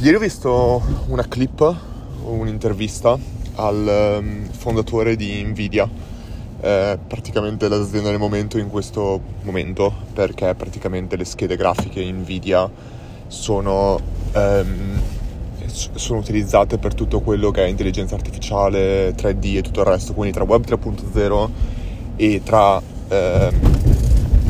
ieri 0.00 0.14
ho 0.14 0.20
visto 0.20 0.80
una 1.08 1.26
clip, 1.26 1.74
un'intervista 2.22 3.18
al 3.56 4.20
um, 4.20 4.48
fondatore 4.48 5.16
di 5.16 5.42
Nvidia, 5.42 5.88
eh, 6.60 6.98
praticamente 7.04 7.68
l'azienda 7.68 8.10
del 8.10 8.18
momento 8.18 8.58
in 8.58 8.68
questo 8.68 9.20
momento, 9.42 9.92
perché 10.12 10.54
praticamente 10.54 11.16
le 11.16 11.24
schede 11.24 11.56
grafiche 11.56 12.04
Nvidia 12.12 12.70
sono, 13.26 13.98
um, 14.34 15.00
sono 15.66 16.18
utilizzate 16.20 16.78
per 16.78 16.94
tutto 16.94 17.18
quello 17.20 17.50
che 17.50 17.64
è 17.64 17.68
intelligenza 17.68 18.14
artificiale, 18.14 19.14
3D 19.16 19.56
e 19.56 19.62
tutto 19.62 19.80
il 19.80 19.86
resto, 19.86 20.12
quindi 20.12 20.32
tra 20.32 20.44
Web 20.44 20.64
3.0 20.64 21.48
e 22.14 22.40
tra, 22.44 22.80
eh, 23.08 23.52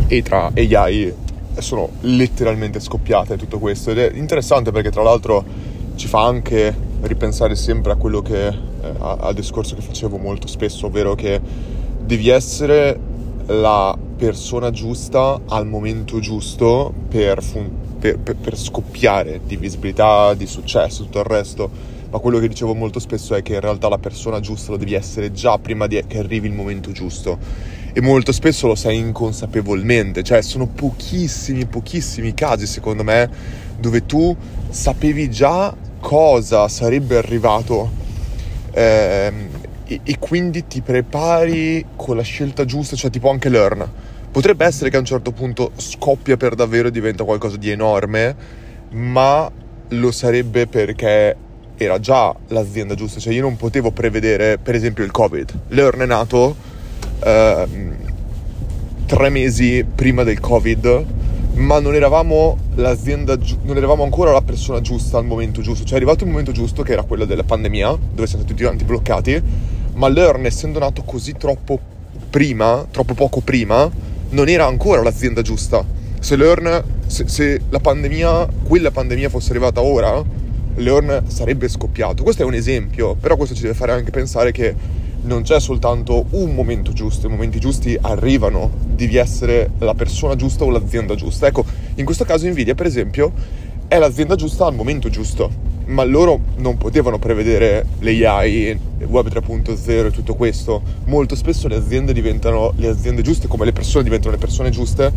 e 0.09 0.23
tra 0.23 0.51
AI 0.55 1.27
sono 1.61 1.89
letteralmente 2.01 2.81
scoppiate 2.81 3.37
tutto 3.37 3.59
questo 3.59 3.91
ed 3.91 3.99
è 3.99 4.11
interessante 4.15 4.71
perché 4.71 4.91
tra 4.91 5.03
l'altro 5.03 5.45
ci 5.95 6.07
fa 6.07 6.25
anche 6.25 6.75
ripensare 7.03 7.55
sempre 7.57 7.93
a 7.93 7.97
quello 7.97 8.23
che 8.23 8.47
eh, 8.49 8.93
al 8.99 9.35
discorso 9.35 9.75
che 9.75 9.83
facevo 9.83 10.17
molto 10.17 10.47
spesso, 10.47 10.87
ovvero 10.87 11.15
che 11.15 11.41
devi 12.01 12.29
essere 12.29 12.99
la 13.47 13.97
persona 14.17 14.71
giusta 14.71 15.41
al 15.47 15.67
momento 15.67 16.21
giusto 16.21 16.93
per, 17.09 17.43
fun- 17.43 17.71
per, 17.99 18.19
per, 18.19 18.37
per 18.37 18.57
scoppiare 18.57 19.41
di 19.45 19.57
visibilità, 19.57 20.35
di 20.35 20.47
successo, 20.47 21.05
tutto 21.05 21.19
il 21.19 21.25
resto. 21.25 21.97
Ma 22.11 22.19
quello 22.19 22.39
che 22.39 22.49
dicevo 22.49 22.75
molto 22.75 23.01
spesso 23.01 23.35
è 23.35 23.43
che 23.43 23.55
in 23.55 23.61
realtà 23.61 23.89
la 23.89 23.99
persona 23.99 24.41
giusta 24.41 24.71
lo 24.71 24.79
devi 24.79 24.95
essere 24.95 25.31
già 25.31 25.59
prima 25.59 25.87
di- 25.87 26.03
che 26.07 26.19
arrivi 26.19 26.47
il 26.47 26.55
momento 26.55 26.91
giusto 26.91 27.39
e 27.93 28.01
molto 28.01 28.33
spesso 28.33 28.67
lo 28.67 28.75
sai 28.75 28.97
inconsapevolmente, 28.97 30.23
cioè 30.23 30.41
sono 30.41 30.67
pochissimi, 30.67 31.67
pochissimi 31.67 32.33
casi 32.33 32.67
secondo 32.67 33.03
me 33.03 33.29
dove 33.79 34.07
tu 34.07 34.35
sapevi 34.69 35.31
già 35.31 35.75
cosa 36.01 36.69
sarebbe 36.69 37.17
arrivato 37.17 37.91
ehm, 38.73 39.49
e, 39.85 40.01
e, 40.05 40.19
quindi 40.19 40.67
ti 40.67 40.81
prepari 40.83 41.85
con 41.97 42.17
la 42.17 42.23
scelta 42.23 42.65
giusta, 42.65 42.95
cioè 42.95 43.11
tipo 43.11 43.31
anche 43.31 43.49
Learn. 43.49 43.91
Potrebbe 44.31 44.67
essere 44.67 44.91
che 44.91 44.97
a 44.97 45.01
un 45.01 45.07
certo 45.07 45.33
punto 45.33 45.73
scoppia 45.77 46.37
per 46.37 46.55
davvero 46.55 46.89
e 46.89 46.91
diventa 46.91 47.25
qualcosa 47.25 47.57
di 47.57 47.71
enorme, 47.71 48.37
ma 48.91 49.51
lo 49.89 50.13
sarebbe 50.13 50.67
perché 50.67 51.35
era 51.79 51.99
già 51.99 52.35
l'azienda 52.49 52.95
giusta, 52.95 53.21
cioè 53.21 53.33
io 53.33 53.43
non 53.43 53.57
potevo 53.57 53.91
prevedere 53.93 54.59
per 54.59 54.75
esempio 54.75 55.05
il 55.05 55.11
Covid. 55.11 55.59
Learn 55.69 56.01
è 56.01 56.07
nato 56.07 56.77
Ehm, 57.25 57.97
tre 59.07 59.31
mesi 59.31 59.85
prima 59.93 60.23
del 60.23 60.39
Covid, 60.39 61.05
ma 61.55 61.81
non 61.81 61.95
eravamo 61.95 62.57
l'azienda, 62.75 63.37
gi- 63.39 63.59
non 63.63 63.77
eravamo 63.77 64.05
ancora 64.05 64.33
la 64.33 64.43
persona 64.43 64.81
giusta 64.81 65.19
al 65.19 65.25
momento 65.25 65.61
giusto. 65.61 65.85
Cioè 65.85 65.95
è 65.95 65.97
arrivato 65.97 66.25
il 66.25 66.31
momento 66.31 66.53
giusto, 66.53 66.83
che 66.83 66.93
era 66.93 67.03
quello 67.03 67.25
della 67.25 67.43
pandemia, 67.43 67.97
dove 68.13 68.27
siamo 68.27 68.45
tutti 68.45 68.63
quanti 68.63 68.85
bloccati, 68.85 69.43
ma 69.95 70.09
Learn, 70.09 70.45
essendo 70.45 70.79
nato 70.79 71.03
così 71.03 71.33
troppo 71.33 71.79
prima, 72.31 72.87
troppo 72.91 73.15
poco 73.15 73.41
prima, 73.41 73.91
non 74.31 74.49
era 74.49 74.67
ancora 74.67 75.03
l'azienda 75.03 75.43
giusta. 75.43 75.85
Se 76.21 76.37
Learn, 76.37 76.85
se, 77.07 77.27
se 77.27 77.61
la 77.71 77.81
pandemia, 77.81 78.47
quella 78.65 78.91
pandemia 78.91 79.31
fosse 79.31 79.51
arrivata 79.51 79.81
ora, 79.81 80.23
Learn 80.79 81.25
sarebbe 81.27 81.69
scoppiato. 81.69 82.23
Questo 82.23 82.43
è 82.43 82.45
un 82.45 82.55
esempio, 82.55 83.15
però 83.15 83.37
questo 83.37 83.55
ci 83.55 83.63
deve 83.63 83.75
fare 83.75 83.93
anche 83.93 84.11
pensare 84.11 84.53
che 84.53 84.75
non 85.23 85.43
c'è 85.43 85.61
soltanto 85.61 86.27
un 86.31 86.55
momento 86.55 86.93
giusto, 86.93 87.27
i 87.27 87.31
momenti 87.31 87.59
giusti 87.59 87.99
arrivano, 88.01 88.71
devi 88.87 89.17
essere 89.17 89.71
la 89.79 89.95
persona 89.95 90.37
giusta 90.37 90.65
o 90.65 90.71
l'azienda 90.71 91.15
giusta. 91.15 91.47
Ecco, 91.47 91.65
in 91.97 92.05
questo 92.05 92.25
caso 92.25 92.49
Nvidia, 92.49 92.75
per 92.75 92.87
esempio, 92.87 93.33
è 93.89 93.99
l'azienda 93.99 94.37
giusta 94.37 94.67
al 94.67 94.75
momento 94.75 95.09
giusto, 95.09 95.51
ma 95.87 96.05
loro 96.05 96.41
non 96.59 96.77
potevano 96.77 97.19
prevedere 97.19 97.85
l'AI, 98.01 98.79
Web 99.07 99.29
3.0 99.29 100.07
e 100.07 100.11
tutto 100.11 100.35
questo. 100.35 100.83
Molto 101.07 101.35
spesso 101.35 101.69
le 101.69 101.77
aziende 101.77 102.13
diventano 102.13 102.73
le 102.77 102.89
aziende 102.89 103.23
giuste, 103.23 103.49
come 103.49 103.65
le 103.65 103.73
persone 103.73 104.05
diventano 104.05 104.33
le 104.33 104.39
persone 104.39 104.71
giuste, 104.71 105.13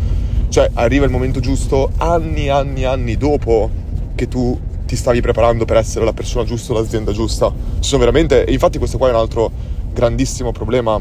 cioè 0.50 0.70
arriva 0.74 1.06
il 1.06 1.12
momento 1.12 1.40
giusto 1.40 1.92
anni, 1.98 2.50
anni, 2.50 2.86
anni 2.86 3.18
dopo 3.18 3.70
che 4.16 4.28
tu 4.28 4.58
ti 4.92 4.98
stavi 4.98 5.22
preparando 5.22 5.64
per 5.64 5.78
essere 5.78 6.04
la 6.04 6.12
persona 6.12 6.44
giusta 6.44 6.74
o 6.74 6.76
l'azienda 6.76 7.14
giusta. 7.14 7.50
Ci 7.80 7.88
sono 7.88 8.00
veramente, 8.00 8.44
infatti 8.50 8.78
questo 8.78 8.98
qua 8.98 9.08
è 9.08 9.12
un 9.12 9.20
altro 9.20 9.50
grandissimo 9.94 10.52
problema 10.52 11.00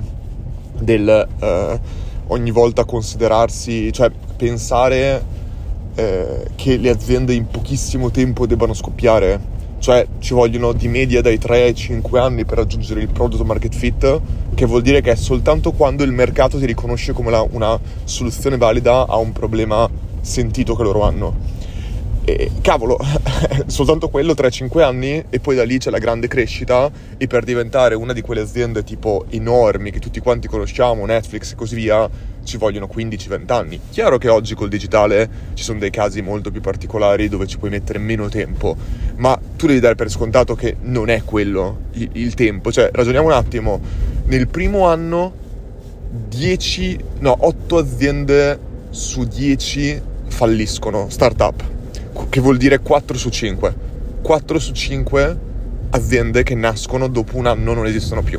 del 0.79 1.09
eh, 1.09 1.81
ogni 2.29 2.51
volta 2.53 2.85
considerarsi, 2.85 3.93
cioè 3.93 4.09
pensare 4.37 5.25
eh, 5.97 6.51
che 6.55 6.77
le 6.77 6.89
aziende 6.89 7.35
in 7.35 7.49
pochissimo 7.49 8.13
tempo 8.13 8.47
debbano 8.47 8.75
scoppiare. 8.75 9.59
Cioè 9.81 10.07
ci 10.21 10.35
vogliono 10.35 10.73
di 10.73 10.87
media 10.87 11.21
dai 11.21 11.39
3 11.39 11.63
ai 11.63 11.75
5 11.75 12.21
anni 12.21 12.45
per 12.45 12.59
raggiungere 12.59 13.01
il 13.01 13.09
product 13.09 13.43
market 13.43 13.75
fit, 13.75 14.21
che 14.55 14.67
vuol 14.67 14.83
dire 14.83 15.01
che 15.01 15.11
è 15.11 15.17
soltanto 15.17 15.73
quando 15.73 16.05
il 16.05 16.13
mercato 16.13 16.61
ti 16.61 16.67
riconosce 16.67 17.13
come 17.13 17.33
la, 17.33 17.45
una 17.51 17.77
soluzione 18.05 18.57
valida 18.57 19.09
a 19.09 19.17
un 19.17 19.33
problema 19.33 19.91
sentito 20.21 20.77
che 20.77 20.83
loro 20.85 21.03
hanno. 21.03 21.59
E 22.23 22.51
cavolo, 22.61 22.99
soltanto 23.67 24.09
quello 24.09 24.35
3-5 24.35 24.83
anni 24.83 25.25
e 25.31 25.41
poi 25.41 25.57
da 25.57 25.65
lì 25.65 25.79
c'è 25.79 25.91
la 25.91 25.99
grande 25.99 26.29
crescita 26.29 26.91
e 27.17 27.27
per 27.27 27.45
diventare 27.45 27.95
una 27.95 28.13
di 28.13 28.21
quelle 28.21 28.43
aziende 28.43 28.85
tipo 28.85 29.25
enormi 29.31 29.91
che 29.91 30.01
tutti 30.01 30.21
quanti 30.21 30.47
conosciamo, 30.47 31.07
Netflix 31.07 31.53
e 31.53 31.55
così 31.55 31.77
via, 31.77 32.09
ci 32.45 32.59
vogliono 32.59 32.89
15-20 32.93 33.53
anni. 33.53 33.81
Chiaro 33.91 34.19
che 34.19 34.29
oggi 34.29 34.55
col 34.55 34.69
digitale 34.69 35.29
ci 35.55 35.65
sono 35.65 35.79
dei 35.79 35.91
casi 35.91 36.21
molto 36.21 36.51
più 36.51 36.61
particolari 36.61 37.29
dove 37.29 37.47
ci 37.47 37.59
puoi 37.59 37.71
mettere 37.71 37.99
meno 37.99 38.29
tempo, 38.29 38.77
ma 39.17 39.39
tu 39.57 39.67
devi 39.67 39.81
dare 39.81 39.95
per 39.95 40.11
scontato 40.11 40.55
che 40.55 40.77
non 40.83 41.09
è 41.09 41.23
quello 41.25 41.79
il, 41.93 42.11
il 42.13 42.35
tempo. 42.35 42.71
Cioè, 42.71 42.91
ragioniamo 42.93 43.27
un 43.27 43.33
attimo, 43.33 43.81
nel 44.27 44.47
primo 44.49 44.87
anno 44.87 45.33
10, 46.29 46.99
no, 47.21 47.35
8 47.41 47.77
aziende 47.79 48.59
su 48.91 49.25
10 49.25 50.03
falliscono, 50.29 51.09
startup 51.09 51.79
che 52.29 52.41
vuol 52.41 52.57
dire 52.57 52.79
4 52.81 53.17
su 53.17 53.29
5. 53.31 53.75
4 54.23 54.59
su 54.59 54.73
5 54.73 55.39
aziende 55.91 56.43
che 56.43 56.55
nascono 56.55 57.09
dopo 57.09 57.37
un 57.37 57.47
anno 57.47 57.75
non 57.75 57.87
esistono 57.87 58.23
più. 58.23 58.39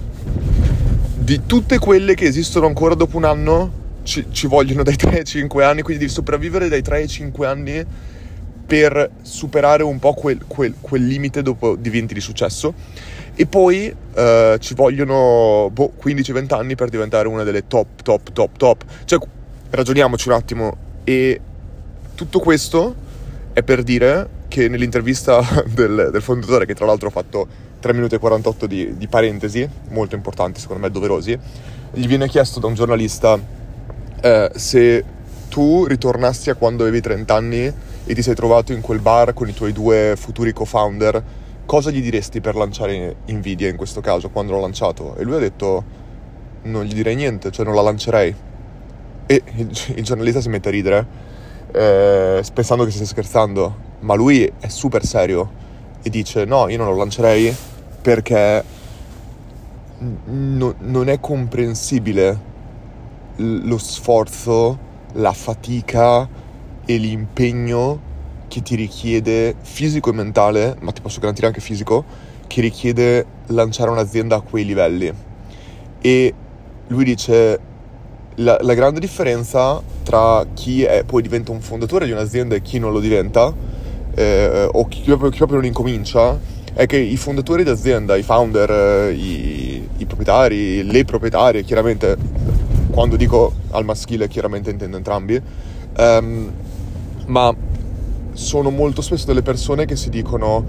Di 1.15 1.41
tutte 1.45 1.79
quelle 1.79 2.15
che 2.15 2.25
esistono 2.25 2.65
ancora 2.65 2.95
dopo 2.95 3.17
un 3.17 3.25
anno 3.25 3.79
ci, 4.03 4.27
ci 4.31 4.47
vogliono 4.47 4.83
dai 4.83 4.95
3 4.95 5.19
ai 5.19 5.25
5 5.25 5.63
anni, 5.63 5.81
quindi 5.81 6.03
devi 6.03 6.15
sopravvivere 6.15 6.67
dai 6.67 6.81
3 6.81 6.97
ai 6.97 7.07
5 7.07 7.47
anni 7.47 7.85
per 8.65 9.09
superare 9.21 9.83
un 9.83 9.99
po' 9.99 10.13
quel, 10.13 10.45
quel, 10.47 10.75
quel 10.79 11.05
limite 11.05 11.41
dopo 11.41 11.75
diventi 11.75 12.13
di 12.13 12.21
successo. 12.21 12.73
E 13.35 13.45
poi 13.45 13.93
uh, 14.13 14.57
ci 14.57 14.73
vogliono 14.73 15.69
boh, 15.71 15.93
15-20 16.01 16.53
anni 16.53 16.75
per 16.75 16.89
diventare 16.89 17.27
una 17.27 17.43
delle 17.43 17.67
top, 17.67 18.01
top, 18.01 18.31
top, 18.31 18.57
top. 18.57 18.83
Cioè, 19.05 19.19
ragioniamoci 19.71 20.27
un 20.29 20.33
attimo. 20.33 20.77
E 21.03 21.39
tutto 22.15 22.39
questo 22.39 22.95
è 23.53 23.63
per 23.63 23.83
dire 23.83 24.39
che 24.47 24.67
nell'intervista 24.67 25.41
del, 25.67 26.09
del, 26.11 26.21
fondatore, 26.21 26.65
che 26.65 26.75
tra 26.75 26.85
l'altro 26.85 27.07
ha 27.07 27.11
fatto 27.11 27.47
3 27.79 27.93
minuti 27.93 28.15
e 28.15 28.19
48 28.19 28.67
di, 28.67 28.97
di, 28.97 29.07
parentesi, 29.07 29.67
molto 29.89 30.15
importanti, 30.15 30.59
secondo 30.59 30.83
me 30.83 30.91
doverosi, 30.91 31.37
gli 31.93 32.07
viene 32.07 32.27
chiesto 32.27 32.59
da 32.59 32.67
un 32.67 32.73
giornalista 32.73 33.39
eh, 34.21 34.51
se 34.53 35.03
tu 35.49 35.85
ritornassi 35.85 36.49
a 36.49 36.55
quando 36.55 36.83
avevi 36.83 37.01
30 37.01 37.35
anni 37.35 37.73
e 38.05 38.13
ti 38.13 38.21
sei 38.21 38.35
trovato 38.35 38.71
in 38.71 38.81
quel 38.81 38.99
bar 38.99 39.33
con 39.33 39.49
i 39.49 39.53
tuoi 39.53 39.73
due 39.73 40.13
futuri 40.15 40.53
co-founder, 40.53 41.23
cosa 41.65 41.91
gli 41.91 42.01
diresti 42.01 42.39
per 42.39 42.55
lanciare 42.55 43.17
Nvidia 43.27 43.67
in 43.67 43.75
questo 43.75 43.99
caso, 43.99 44.29
quando 44.29 44.53
l'ho 44.53 44.59
lanciato? 44.59 45.15
E 45.17 45.23
lui 45.23 45.35
ha 45.35 45.39
detto, 45.39 45.83
non 46.63 46.85
gli 46.85 46.93
direi 46.93 47.15
niente, 47.15 47.51
cioè 47.51 47.65
non 47.65 47.75
la 47.75 47.81
lancerei. 47.81 48.35
E 49.25 49.43
il, 49.55 49.69
il 49.95 50.03
giornalista 50.03 50.41
si 50.41 50.49
mette 50.49 50.69
a 50.69 50.71
ridere 50.71 51.29
eh, 51.71 52.43
pensando 52.53 52.85
che 52.85 52.91
stia 52.91 53.05
scherzando, 53.05 53.75
ma 53.99 54.15
lui 54.15 54.51
è 54.59 54.67
super 54.67 55.05
serio 55.05 55.59
e 56.01 56.09
dice 56.09 56.45
no, 56.45 56.67
io 56.69 56.77
non 56.77 56.87
lo 56.87 56.95
lancerei 56.95 57.55
perché 58.01 58.63
n- 59.99 60.75
non 60.79 61.09
è 61.09 61.19
comprensibile 61.19 62.49
lo 63.35 63.77
sforzo, 63.77 64.77
la 65.13 65.33
fatica 65.33 66.27
e 66.85 66.97
l'impegno 66.97 68.09
che 68.47 68.61
ti 68.61 68.75
richiede 68.75 69.55
fisico 69.61 70.09
e 70.09 70.13
mentale, 70.13 70.75
ma 70.81 70.91
ti 70.91 71.01
posso 71.01 71.19
garantire 71.19 71.47
anche 71.47 71.61
fisico, 71.61 72.03
che 72.47 72.61
richiede 72.61 73.25
lanciare 73.47 73.89
un'azienda 73.89 74.35
a 74.35 74.41
quei 74.41 74.65
livelli. 74.65 75.13
E 76.01 76.33
lui 76.87 77.03
dice 77.05 77.59
la, 78.35 78.57
la, 78.61 78.73
grande 78.73 78.99
differenza 78.99 79.81
tra 80.03 80.45
chi 80.53 80.83
è, 80.83 81.03
poi 81.03 81.21
diventa 81.21 81.51
un 81.51 81.61
fondatore 81.61 82.05
di 82.05 82.11
un'azienda 82.11 82.55
e 82.55 82.61
chi 82.61 82.79
non 82.79 82.91
lo 82.91 82.99
diventa, 82.99 83.53
eh, 84.15 84.67
o 84.71 84.87
chi 84.87 85.01
proprio, 85.03 85.29
chi 85.29 85.37
proprio, 85.37 85.57
non 85.57 85.67
incomincia, 85.67 86.39
è 86.73 86.85
che 86.85 86.97
i 86.97 87.17
fondatori 87.17 87.63
d'azienda, 87.63 88.15
i 88.15 88.23
founder, 88.23 88.69
eh, 88.71 89.13
i, 89.13 89.87
i, 89.97 90.05
proprietari, 90.05 90.83
le 90.83 91.03
proprietarie, 91.03 91.63
chiaramente, 91.63 92.15
quando 92.91 93.15
dico 93.15 93.53
al 93.71 93.85
maschile 93.85 94.27
chiaramente 94.27 94.69
intendo 94.69 94.97
entrambi, 94.97 95.41
ehm, 95.97 96.51
ma 97.27 97.53
sono 98.33 98.69
molto 98.69 99.01
spesso 99.01 99.25
delle 99.25 99.41
persone 99.41 99.85
che 99.85 99.95
si 99.95 100.09
dicono 100.09 100.65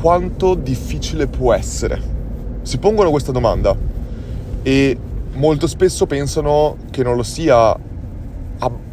quanto 0.00 0.54
difficile 0.54 1.26
può 1.26 1.52
essere. 1.52 2.18
Si 2.62 2.78
pongono 2.78 3.10
questa 3.10 3.32
domanda 3.32 3.74
e 4.62 4.96
molto 5.32 5.66
spesso 5.66 6.06
pensano 6.06 6.76
che 6.90 7.02
non 7.02 7.16
lo 7.16 7.22
sia, 7.22 7.76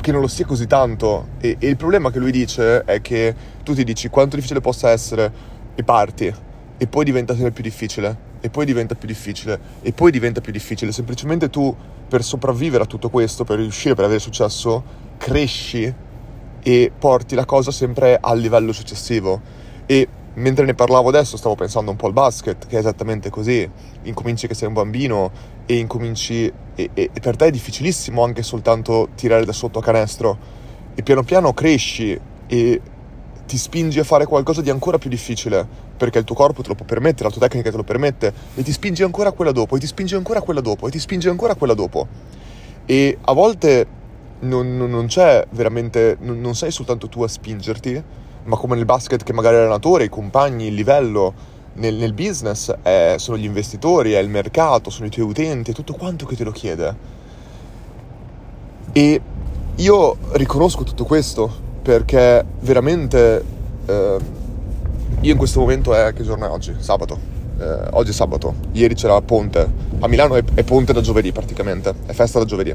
che 0.02 0.12
non 0.12 0.22
lo 0.22 0.28
sia 0.28 0.46
così 0.46 0.68
tanto. 0.68 1.28
E, 1.40 1.58
e 1.60 1.68
il 1.68 1.78
problema 1.78 2.12
che 2.12 2.20
lui 2.20 2.32
dice 2.32 2.84
è 2.84 3.02
che 3.02 3.36
tu 3.64 3.74
ti 3.74 3.84
dici 3.84 4.10
quanto 4.10 4.36
difficile 4.36 4.62
possa 4.62 4.90
essere 4.90 5.56
e 5.76 5.84
parti 5.84 6.34
e 6.78 6.88
poi 6.88 7.06
diventa 7.06 7.34
sempre 7.34 7.52
più 7.52 7.64
difficile 7.64 8.26
e 8.40 8.50
poi 8.50 8.66
diventa 8.66 8.96
più 8.96 9.08
difficile 9.08 9.60
e 9.82 9.92
poi 9.94 10.12
diventa 10.12 10.42
più 10.42 10.52
difficile. 10.52 10.92
Semplicemente 10.92 11.50
tu 11.50 11.76
per 12.08 12.24
sopravvivere 12.24 12.84
a 12.84 12.88
tutto 12.88 13.10
questo, 13.10 13.44
per 13.44 13.58
riuscire, 13.60 13.96
per 13.96 14.06
avere 14.06 14.20
successo, 14.20 14.84
cresci 15.18 15.94
e 16.62 16.92
porti 16.98 17.36
la 17.36 17.46
cosa 17.46 17.72
sempre 17.72 18.18
al 18.20 18.40
livello 18.40 18.72
successivo. 18.72 19.42
E 19.86 20.08
mentre 20.36 20.66
ne 20.66 20.74
parlavo 20.74 21.10
adesso 21.10 21.38
stavo 21.38 21.56
pensando 21.56 21.92
un 21.92 21.98
po' 21.98 22.08
al 22.08 22.14
basket, 22.14 22.68
che 22.68 22.76
è 22.76 22.80
esattamente 22.80 23.30
così. 23.30 23.70
Incominci 24.04 24.48
che 24.48 24.54
sei 24.54 24.68
un 24.68 24.74
bambino 24.74 25.32
e 25.68 25.76
incominci... 25.76 26.52
E, 26.74 26.90
e, 26.94 27.10
e 27.14 27.20
per 27.20 27.36
te 27.36 27.48
è 27.48 27.52
difficilissimo 27.52 28.24
anche 28.24 28.42
soltanto 28.42 29.10
tirare 29.16 29.46
da 29.46 29.54
sotto 29.54 29.78
a 29.78 29.82
canestro. 29.84 30.38
E 30.96 31.04
piano 31.04 31.22
piano 31.22 31.54
cresci 31.54 32.20
e 32.48 32.82
ti 33.48 33.58
spingi 33.58 34.00
a 34.00 34.04
fare 34.04 34.26
qualcosa 34.26 34.62
di 34.62 34.70
ancora 34.70 34.98
più 34.98 35.10
difficile, 35.10 35.66
perché 35.96 36.20
il 36.20 36.26
tuo 36.26 36.36
corpo 36.36 36.62
te 36.62 36.68
lo 36.68 36.76
può 36.76 36.86
permettere, 36.86 37.30
la 37.30 37.32
tua 37.36 37.48
tecnica 37.48 37.72
te 37.72 37.78
lo 37.78 37.84
permette, 37.84 38.34
e 38.56 38.62
ti 38.62 38.72
spingi 38.72 39.04
ancora 39.04 39.32
quella 39.32 39.52
dopo, 39.52 39.78
e 39.78 39.80
ti 39.80 39.88
spingi 39.88 40.16
ancora 40.16 40.42
quella 40.42 40.60
dopo, 40.60 40.88
e 40.88 40.92
ti 40.92 41.00
spingi 41.00 41.30
ancora 41.30 41.56
quella 41.56 41.74
dopo. 41.74 42.08
E 42.86 43.18
a 43.22 43.34
volte 43.34 43.88
non, 44.40 44.78
non, 44.78 44.90
non 44.90 45.08
c'è 45.08 45.46
veramente, 45.52 46.18
non, 46.20 46.40
non, 46.42 46.56
sei 46.56 46.72
soltanto 46.72 47.08
tu 47.08 47.24
a 47.24 47.28
spingerti, 47.28 48.04
ma 48.44 48.58
come 48.58 48.76
nel 48.76 48.86
basket 48.86 49.24
che 49.24 49.34
magari 49.34 49.56
l'allenatore, 49.56 50.04
i 50.04 50.10
compagni, 50.10 50.68
il 50.68 50.74
livello, 50.74 51.34
nel, 51.78 51.96
nel 51.96 52.14
business 52.14 52.72
è, 52.82 53.16
sono 53.18 53.38
gli 53.38 53.46
investitori, 53.46 54.14
è 54.14 54.20
il 54.20 54.30
mercato, 54.30 54.90
sono 54.90 55.08
i 55.08 55.10
tuoi 55.10 55.28
utenti, 55.28 55.72
è 55.72 55.74
tutto 55.74 55.94
quanto 55.94 56.26
che 56.26 56.36
te 56.36 56.44
lo 56.44 56.52
chiede. 56.52 56.96
E 58.94 59.22
io 59.76 60.18
riconosco 60.32 60.84
tutto 60.84 61.06
questo 61.06 61.66
perché 61.82 62.44
veramente 62.62 63.44
eh, 63.86 64.18
io 65.22 65.32
in 65.32 65.38
questo 65.38 65.60
momento 65.60 65.94
è 65.94 66.14
che 66.14 66.24
giorno 66.24 66.46
è 66.46 66.50
oggi? 66.50 66.76
Sabato. 66.80 67.36
Eh, 67.60 67.88
oggi 67.92 68.12
è 68.12 68.14
sabato, 68.14 68.54
ieri 68.74 68.94
c'era 68.94 69.20
Ponte. 69.22 69.68
A 70.00 70.08
Milano 70.08 70.36
è, 70.36 70.44
è 70.54 70.64
Ponte 70.64 70.94
da 70.94 71.02
giovedì 71.02 71.32
praticamente, 71.32 71.94
è 72.06 72.14
festa 72.14 72.40
da 72.40 72.46
giovedì. 72.46 72.74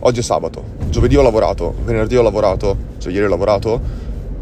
Oggi 0.00 0.20
è 0.20 0.22
sabato, 0.22 0.62
giovedì 0.88 1.16
ho 1.16 1.22
lavorato, 1.22 1.74
venerdì 1.84 2.16
ho 2.16 2.22
lavorato, 2.22 2.76
cioè 2.98 3.12
ieri 3.12 3.26
ho 3.26 3.28
lavorato, 3.28 3.80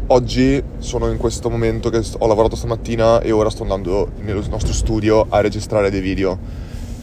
oggi 0.07 0.61
sono 0.77 1.09
in 1.09 1.17
questo 1.17 1.49
momento 1.49 1.89
che 1.89 2.01
ho 2.17 2.27
lavorato 2.27 2.55
stamattina 2.55 3.21
e 3.21 3.31
ora 3.31 3.49
sto 3.49 3.63
andando 3.63 4.11
nel 4.21 4.43
nostro 4.49 4.73
studio 4.73 5.25
a 5.29 5.41
registrare 5.41 5.89
dei 5.89 6.01
video. 6.01 6.37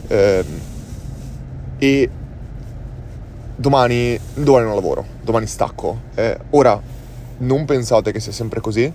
Eh, 0.07 0.45
e 1.79 2.11
domani, 3.57 4.19
domani 4.35 4.65
non 4.65 4.75
lavoro, 4.75 5.05
domani 5.23 5.47
stacco. 5.47 5.99
Eh, 6.15 6.39
ora, 6.51 6.81
non 7.39 7.65
pensate 7.65 8.13
che 8.13 8.21
sia 8.21 8.33
sempre 8.33 8.61
così, 8.61 8.91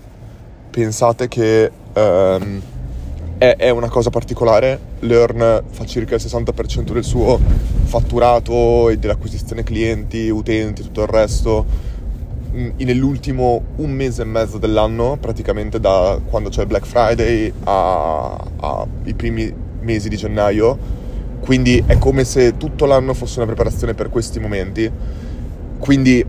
pensate 0.72 1.28
che 1.28 1.72
ehm, 1.94 2.62
è, 3.38 3.56
è, 3.58 3.70
una 3.70 3.90
cosa 3.90 4.10
particolare. 4.10 4.80
Learn 5.00 5.64
fa 5.70 5.86
circa 5.86 6.16
il 6.16 6.22
60% 6.24 6.92
del 6.92 7.04
suo 7.04 7.40
fatturato 7.84 8.90
e 8.90 8.98
dell'acquisizione 8.98 9.64
clienti, 9.64 10.30
utenti, 10.30 10.82
tutto 10.82 11.02
il 11.02 11.08
resto 11.08 11.90
nell'ultimo 12.52 13.62
un 13.78 13.92
mese 13.92 14.24
e 14.24 14.26
mezzo 14.26 14.58
dell'anno, 14.58 15.18
praticamente 15.20 15.80
da 15.80 16.20
quando 16.30 16.50
c'è 16.50 16.66
Black 16.66 16.86
Friday 16.86 17.52
ai 17.64 19.14
primi 19.16 19.54
mesi 19.82 20.10
di 20.10 20.18
gennaio. 20.18 20.98
Quindi 21.40 21.84
è 21.86 21.98
come 21.98 22.24
se 22.24 22.58
tutto 22.58 22.86
l'anno 22.86 23.14
fosse 23.14 23.40
una 23.40 23.48
preparazione 23.48 23.94
per 23.94 24.10
questi 24.10 24.40
momenti. 24.40 24.92
Quindi 25.80 26.26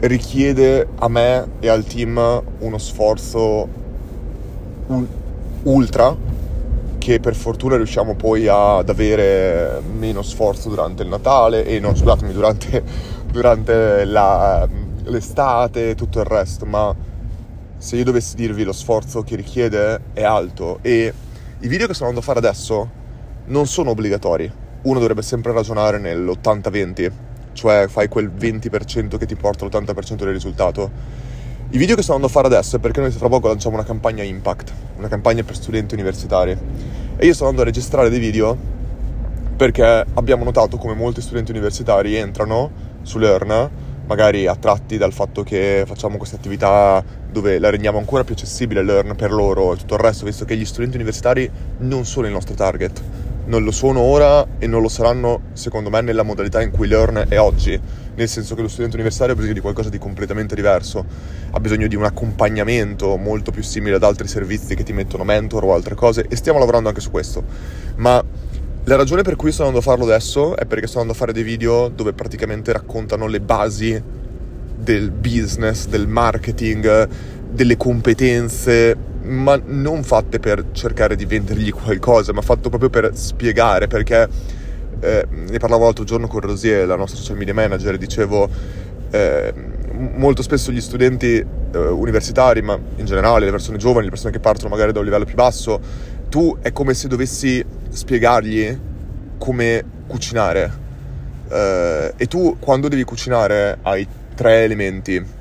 richiede 0.00 0.88
a 0.98 1.08
me 1.08 1.46
e 1.60 1.68
al 1.68 1.84
team 1.84 2.42
uno 2.58 2.78
sforzo 2.78 3.68
ultra 5.62 6.16
che 6.98 7.20
per 7.20 7.34
fortuna 7.34 7.76
riusciamo 7.76 8.14
poi 8.14 8.46
ad 8.48 8.88
avere 8.88 9.80
meno 9.98 10.22
sforzo 10.22 10.68
durante 10.68 11.02
il 11.02 11.08
Natale 11.08 11.64
e 11.64 11.80
no, 11.80 11.94
scusatemi, 11.94 12.32
durante, 12.32 12.82
durante 13.30 14.04
la, 14.04 14.68
l'estate 15.10 15.90
e 15.90 15.94
tutto 15.94 16.20
il 16.20 16.26
resto, 16.26 16.64
ma 16.64 16.94
se 17.76 17.96
io 17.96 18.04
dovessi 18.04 18.36
dirvi 18.36 18.64
lo 18.64 18.72
sforzo 18.72 19.22
che 19.22 19.36
richiede 19.36 20.00
è 20.12 20.22
alto 20.22 20.78
e 20.82 21.12
i 21.58 21.68
video 21.68 21.86
che 21.86 21.94
sto 21.94 22.04
andando 22.04 22.20
a 22.20 22.26
fare 22.26 22.38
adesso 22.38 22.90
non 23.46 23.66
sono 23.66 23.90
obbligatori. 23.90 24.50
Uno 24.82 24.98
dovrebbe 24.98 25.22
sempre 25.22 25.52
ragionare 25.52 25.98
nell'80-20 25.98 27.28
cioè 27.52 27.88
fai 27.88 28.08
quel 28.08 28.30
20% 28.30 29.18
che 29.18 29.26
ti 29.26 29.36
porta 29.36 29.64
l'80% 29.64 30.14
del 30.14 30.32
risultato. 30.32 30.90
I 31.70 31.78
video 31.78 31.94
che 31.94 32.02
sto 32.02 32.14
andando 32.14 32.30
a 32.32 32.34
fare 32.34 32.46
adesso 32.46 32.76
è 32.76 32.78
perché 32.78 33.00
noi 33.00 33.10
fra 33.10 33.28
poco 33.28 33.48
lanciamo 33.48 33.74
una 33.76 33.84
campagna 33.84 34.22
Impact, 34.22 34.72
una 34.96 35.08
campagna 35.08 35.42
per 35.42 35.56
studenti 35.56 35.94
universitari. 35.94 36.56
E 37.16 37.26
io 37.26 37.34
sto 37.34 37.44
andando 37.44 37.62
a 37.62 37.66
registrare 37.66 38.08
dei 38.08 38.18
video 38.18 38.56
perché 39.56 40.06
abbiamo 40.14 40.44
notato 40.44 40.78
come 40.78 40.94
molti 40.94 41.20
studenti 41.20 41.50
universitari 41.50 42.14
entrano 42.14 42.70
su 43.02 43.18
Learn, 43.18 43.70
magari 44.10 44.48
attratti 44.48 44.98
dal 44.98 45.12
fatto 45.12 45.44
che 45.44 45.84
facciamo 45.86 46.16
questa 46.16 46.34
attività 46.34 47.02
dove 47.30 47.60
la 47.60 47.70
rendiamo 47.70 47.96
ancora 47.96 48.24
più 48.24 48.34
accessibile 48.34 48.82
Learn 48.82 49.14
per 49.14 49.30
loro 49.30 49.72
e 49.72 49.76
tutto 49.76 49.94
il 49.94 50.00
resto, 50.00 50.24
visto 50.24 50.44
che 50.44 50.56
gli 50.56 50.64
studenti 50.64 50.96
universitari 50.96 51.48
non 51.78 52.04
sono 52.04 52.26
il 52.26 52.32
nostro 52.32 52.54
target. 52.54 53.00
Non 53.44 53.62
lo 53.62 53.70
sono 53.70 54.00
ora 54.00 54.44
e 54.58 54.66
non 54.66 54.82
lo 54.82 54.88
saranno 54.88 55.42
secondo 55.52 55.90
me 55.90 56.00
nella 56.00 56.24
modalità 56.24 56.60
in 56.60 56.72
cui 56.72 56.88
Learn 56.88 57.26
è 57.28 57.38
oggi, 57.38 57.80
nel 58.16 58.28
senso 58.28 58.56
che 58.56 58.62
lo 58.62 58.68
studente 58.68 58.96
universitario 58.96 59.32
ha 59.32 59.36
bisogno 59.36 59.54
di 59.54 59.60
qualcosa 59.60 59.90
di 59.90 59.98
completamente 59.98 60.56
diverso, 60.56 61.04
ha 61.52 61.60
bisogno 61.60 61.86
di 61.86 61.94
un 61.94 62.02
accompagnamento 62.02 63.16
molto 63.16 63.52
più 63.52 63.62
simile 63.62 63.94
ad 63.94 64.02
altri 64.02 64.26
servizi 64.26 64.74
che 64.74 64.82
ti 64.82 64.92
mettono 64.92 65.22
mentor 65.22 65.62
o 65.62 65.72
altre 65.72 65.94
cose 65.94 66.26
e 66.28 66.34
stiamo 66.34 66.58
lavorando 66.58 66.88
anche 66.88 67.00
su 67.00 67.12
questo. 67.12 67.44
Ma 67.94 68.20
la 68.84 68.96
ragione 68.96 69.22
per 69.22 69.36
cui 69.36 69.52
sto 69.52 69.62
andando 69.62 69.80
a 69.80 69.88
farlo 69.88 70.04
adesso 70.04 70.56
è 70.56 70.64
perché 70.64 70.86
sto 70.86 70.98
andando 70.98 71.16
a 71.16 71.20
fare 71.20 71.32
dei 71.32 71.42
video 71.42 71.88
dove 71.88 72.12
praticamente 72.12 72.72
raccontano 72.72 73.26
le 73.26 73.40
basi 73.40 74.02
del 74.76 75.10
business, 75.10 75.86
del 75.86 76.08
marketing, 76.08 77.08
delle 77.50 77.76
competenze 77.76 78.96
ma 79.22 79.60
non 79.62 80.02
fatte 80.02 80.38
per 80.38 80.66
cercare 80.72 81.14
di 81.14 81.26
vendergli 81.26 81.70
qualcosa, 81.70 82.32
ma 82.32 82.40
fatto 82.40 82.68
proprio 82.68 82.88
per 82.88 83.10
spiegare, 83.14 83.86
perché 83.86 84.28
eh, 85.00 85.26
ne 85.28 85.58
parlavo 85.58 85.84
l'altro 85.84 86.04
giorno 86.04 86.26
con 86.26 86.40
Rosier, 86.40 86.86
la 86.86 86.96
nostra 86.96 87.18
social 87.18 87.36
media 87.36 87.54
manager, 87.54 87.98
dicevo 87.98 88.48
eh, 89.10 89.52
molto 89.92 90.42
spesso 90.42 90.72
gli 90.72 90.80
studenti 90.80 91.36
eh, 91.36 91.78
universitari, 91.78 92.62
ma 92.62 92.78
in 92.96 93.04
generale 93.04 93.44
le 93.44 93.50
persone 93.50 93.76
giovani, 93.76 94.04
le 94.04 94.10
persone 94.10 94.32
che 94.32 94.40
partono 94.40 94.70
magari 94.70 94.92
da 94.92 95.00
un 95.00 95.04
livello 95.04 95.24
più 95.24 95.34
basso, 95.34 95.80
tu 96.30 96.56
è 96.62 96.72
come 96.72 96.94
se 96.94 97.08
dovessi 97.08 97.62
spiegargli 97.90 98.78
come 99.36 99.84
cucinare. 100.06 100.72
Eh, 101.50 102.14
e 102.16 102.26
tu 102.26 102.56
quando 102.58 102.88
devi 102.88 103.04
cucinare 103.04 103.78
hai 103.82 104.06
tre 104.34 104.62
elementi 104.62 105.38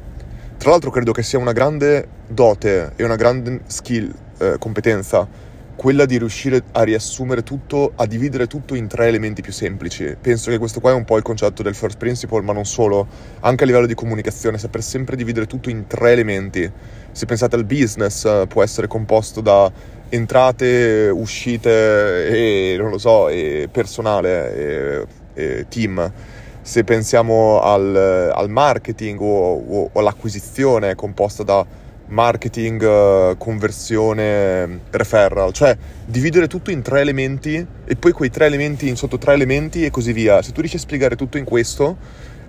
tra 0.60 0.72
l'altro 0.72 0.92
credo 0.92 1.14
che 1.14 1.24
sia 1.24 1.40
una 1.40 1.54
grande 1.54 2.06
dote 2.28 2.92
e 2.98 3.06
una 3.06 3.16
grande 3.16 3.62
skill, 3.68 4.14
eh, 4.40 4.58
competenza, 4.60 5.26
quella 5.74 6.04
di 6.04 6.18
riuscire 6.18 6.62
a 6.74 6.84
riassumere 6.84 7.44
tutto, 7.44 7.94
a 7.96 8.06
dividere 8.06 8.46
tutto 8.46 8.76
in 8.76 8.88
tre 8.88 9.08
elementi 9.08 9.42
più 9.42 9.54
semplici. 9.54 10.18
Penso 10.20 10.52
che 10.52 10.58
questo 10.58 10.82
qua 10.82 10.92
è 10.92 10.94
un 10.94 11.06
po' 11.06 11.16
il 11.16 11.24
concetto 11.24 11.64
del 11.64 11.76
first 11.76 11.98
principle, 11.98 12.42
ma 12.42 12.52
non 12.52 12.66
solo, 12.66 13.08
anche 13.40 13.64
a 13.64 13.68
livello 13.68 13.86
di 13.86 13.94
comunicazione, 13.94 14.58
saper 14.58 14.84
sempre 14.84 15.16
dividere 15.16 15.46
tutto 15.46 15.70
in 15.70 15.88
tre 15.88 16.12
elementi. 16.12 16.70
Se 17.14 17.26
pensate 17.26 17.56
al 17.56 17.64
business, 17.64 18.26
eh, 18.26 18.46
può 18.46 18.62
essere 18.62 18.88
composto 18.88 19.40
da 19.40 19.72
entrate, 20.10 21.10
uscite 21.14 22.28
e, 22.28 22.78
non 22.78 22.90
lo 22.90 22.98
so, 22.98 23.30
e 23.30 23.70
personale, 23.72 24.56
e, 24.56 25.08
e 25.34 25.66
team 25.70 26.12
se 26.62 26.84
pensiamo 26.84 27.62
al, 27.62 28.32
al 28.32 28.50
marketing 28.50 29.20
o, 29.22 29.54
o, 29.54 29.90
o, 29.92 30.00
all'acquisizione 30.00 30.94
composta 30.94 31.42
da 31.42 31.66
marketing, 32.10 33.38
conversione, 33.38 34.82
referral, 34.92 35.52
cioè 35.52 35.76
dividere 36.06 36.48
tutto 36.48 36.70
in 36.70 36.82
tre 36.82 37.02
elementi 37.02 37.66
e 37.86 37.96
poi 37.96 38.12
quei 38.12 38.30
tre 38.30 38.46
elementi 38.46 38.88
in 38.88 38.96
sotto 38.96 39.18
tre 39.18 39.34
elementi 39.34 39.84
e 39.84 39.90
così 39.90 40.14
via. 40.14 40.42
Se 40.42 40.52
tu 40.52 40.60
riesci 40.60 40.78
a 40.78 40.80
spiegare 40.80 41.16
tutto 41.16 41.38
in 41.38 41.44
questo, 41.44 41.98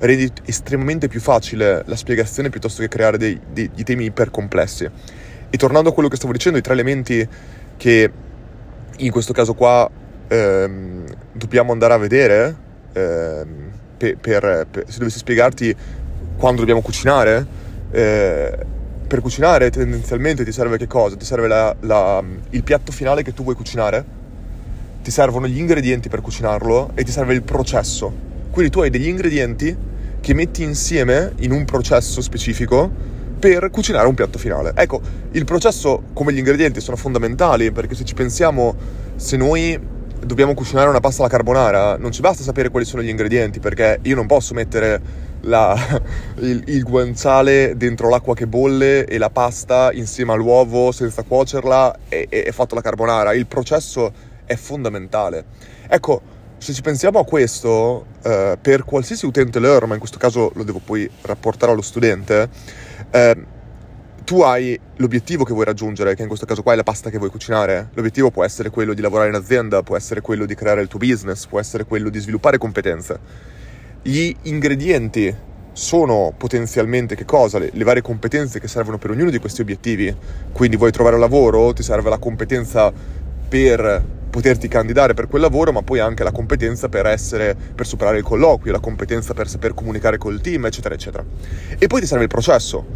rendi 0.00 0.30
estremamente 0.44 1.08
più 1.08 1.20
facile 1.20 1.82
la 1.86 1.96
spiegazione 1.96 2.50
piuttosto 2.50 2.82
che 2.82 2.88
creare 2.88 3.16
dei, 3.16 3.40
dei, 3.52 3.70
dei 3.74 3.84
temi 3.84 4.04
ipercomplessi. 4.04 4.90
E 5.50 5.56
tornando 5.56 5.90
a 5.90 5.92
quello 5.92 6.08
che 6.08 6.16
stavo 6.16 6.32
dicendo, 6.32 6.58
i 6.58 6.62
tre 6.62 6.74
elementi 6.74 7.26
che 7.76 8.10
in 8.98 9.10
questo 9.10 9.32
caso 9.32 9.54
qua 9.54 9.90
ehm, 10.28 11.04
dobbiamo 11.32 11.72
andare 11.72 11.94
a 11.94 11.96
vedere 11.96 12.56
ehm, 12.92 13.70
per, 13.96 14.16
per, 14.16 14.66
per, 14.70 14.84
se 14.86 14.98
dovessi 14.98 15.18
spiegarti 15.18 15.74
quando 16.36 16.60
dobbiamo 16.60 16.80
cucinare, 16.80 17.46
eh, 17.90 18.58
per 19.06 19.20
cucinare 19.20 19.70
tendenzialmente 19.70 20.44
ti 20.44 20.52
serve 20.52 20.78
che 20.78 20.86
cosa? 20.86 21.16
Ti 21.16 21.24
serve 21.24 21.48
la, 21.48 21.74
la, 21.80 22.22
il 22.50 22.62
piatto 22.62 22.92
finale 22.92 23.22
che 23.22 23.34
tu 23.34 23.42
vuoi 23.42 23.56
cucinare, 23.56 24.04
ti 25.02 25.10
servono 25.10 25.48
gli 25.48 25.58
ingredienti 25.58 26.08
per 26.08 26.20
cucinarlo 26.20 26.92
e 26.94 27.02
ti 27.02 27.10
serve 27.10 27.34
il 27.34 27.42
processo. 27.42 28.12
Quindi 28.50 28.70
tu 28.70 28.80
hai 28.80 28.90
degli 28.90 29.08
ingredienti 29.08 29.76
che 30.20 30.34
metti 30.34 30.62
insieme 30.62 31.32
in 31.38 31.50
un 31.50 31.64
processo 31.64 32.20
specifico 32.20 33.18
per 33.40 33.70
cucinare 33.70 34.06
un 34.06 34.14
piatto 34.14 34.38
finale. 34.38 34.72
Ecco, 34.76 35.00
il 35.32 35.44
processo 35.44 36.04
come 36.12 36.32
gli 36.32 36.38
ingredienti 36.38 36.80
sono 36.80 36.96
fondamentali 36.96 37.72
perché 37.72 37.96
se 37.96 38.04
ci 38.04 38.14
pensiamo, 38.14 38.76
se 39.16 39.36
noi 39.36 39.76
dobbiamo 40.24 40.54
cucinare 40.54 40.88
una 40.88 41.00
pasta 41.00 41.22
alla 41.22 41.30
carbonara, 41.30 41.96
non 41.96 42.12
ci 42.12 42.20
basta 42.20 42.44
sapere 42.44 42.68
quali 42.68 42.84
sono 42.84 43.02
gli 43.02 43.08
ingredienti 43.08 43.58
perché 43.58 43.98
io 44.02 44.14
non 44.14 44.26
posso 44.26 44.54
mettere 44.54 45.00
la, 45.42 45.74
il, 46.40 46.62
il, 46.66 46.82
guanciale 46.82 47.74
dentro 47.76 48.10
l'acqua 48.10 48.34
che 48.34 48.46
bolle 48.46 49.06
e 49.06 49.16
la 49.18 49.30
pasta 49.30 49.90
insieme 49.92 50.32
all'uovo 50.32 50.92
senza 50.92 51.22
cuocerla 51.22 51.98
e, 52.08 52.26
e, 52.28 52.44
e 52.46 52.52
fatto 52.52 52.74
la 52.74 52.82
carbonara. 52.82 53.32
Il 53.32 53.46
processo 53.46 54.12
è 54.44 54.54
fondamentale. 54.54 55.44
Ecco, 55.88 56.20
se 56.58 56.74
ci 56.74 56.82
pensiamo 56.82 57.18
a 57.18 57.24
questo, 57.24 58.04
eh, 58.22 58.58
per 58.60 58.84
qualsiasi 58.84 59.24
utente 59.24 59.58
Learn, 59.60 59.88
ma 59.88 59.94
in 59.94 60.00
questo 60.00 60.18
caso 60.18 60.52
lo 60.54 60.62
devo 60.62 60.80
poi 60.84 61.10
rapportare 61.22 61.72
allo 61.72 61.80
studente, 61.80 62.50
eh, 63.10 63.46
tu 64.24 64.40
hai 64.42 64.78
l'obiettivo 64.96 65.44
che 65.44 65.52
vuoi 65.52 65.64
raggiungere, 65.64 66.14
che 66.14 66.22
in 66.22 66.28
questo 66.28 66.46
caso 66.46 66.62
qua 66.62 66.72
è 66.72 66.76
la 66.76 66.82
pasta 66.82 67.10
che 67.10 67.18
vuoi 67.18 67.30
cucinare. 67.30 67.90
L'obiettivo 67.94 68.30
può 68.30 68.44
essere 68.44 68.70
quello 68.70 68.94
di 68.94 69.00
lavorare 69.00 69.28
in 69.28 69.34
azienda, 69.34 69.82
può 69.82 69.96
essere 69.96 70.20
quello 70.20 70.46
di 70.46 70.54
creare 70.54 70.82
il 70.82 70.88
tuo 70.88 70.98
business, 70.98 71.46
può 71.46 71.58
essere 71.58 71.84
quello 71.84 72.10
di 72.10 72.18
sviluppare 72.18 72.58
competenze 72.58 73.58
gli 74.02 74.34
ingredienti 74.42 75.34
sono 75.72 76.32
potenzialmente 76.36 77.14
che 77.14 77.24
cosa? 77.24 77.58
Le, 77.58 77.70
le, 77.72 77.84
varie 77.84 78.02
competenze 78.02 78.58
che 78.58 78.68
servono 78.68 78.98
per 78.98 79.10
ognuno 79.10 79.30
di 79.30 79.38
questi 79.38 79.60
obiettivi. 79.60 80.14
Quindi 80.52 80.76
vuoi 80.76 80.90
trovare 80.90 81.16
un 81.16 81.20
lavoro, 81.20 81.72
ti 81.72 81.82
serve 81.82 82.08
la 82.08 82.18
competenza 82.18 82.92
per 83.50 84.18
poterti 84.30 84.68
candidare 84.68 85.12
per 85.12 85.26
quel 85.26 85.42
lavoro, 85.42 85.72
ma 85.72 85.82
poi 85.82 85.98
anche 85.98 86.22
la 86.22 86.30
competenza 86.30 86.88
per 86.88 87.04
essere, 87.06 87.56
per 87.74 87.84
superare 87.84 88.16
il 88.16 88.22
colloquio, 88.22 88.72
la 88.72 88.78
competenza 88.78 89.34
per 89.34 89.48
saper 89.48 89.74
comunicare 89.74 90.18
col 90.18 90.40
team, 90.40 90.66
eccetera, 90.66 90.94
eccetera. 90.94 91.24
E 91.76 91.86
poi 91.88 92.00
ti 92.00 92.06
serve 92.06 92.22
il 92.22 92.30
processo. 92.30 92.86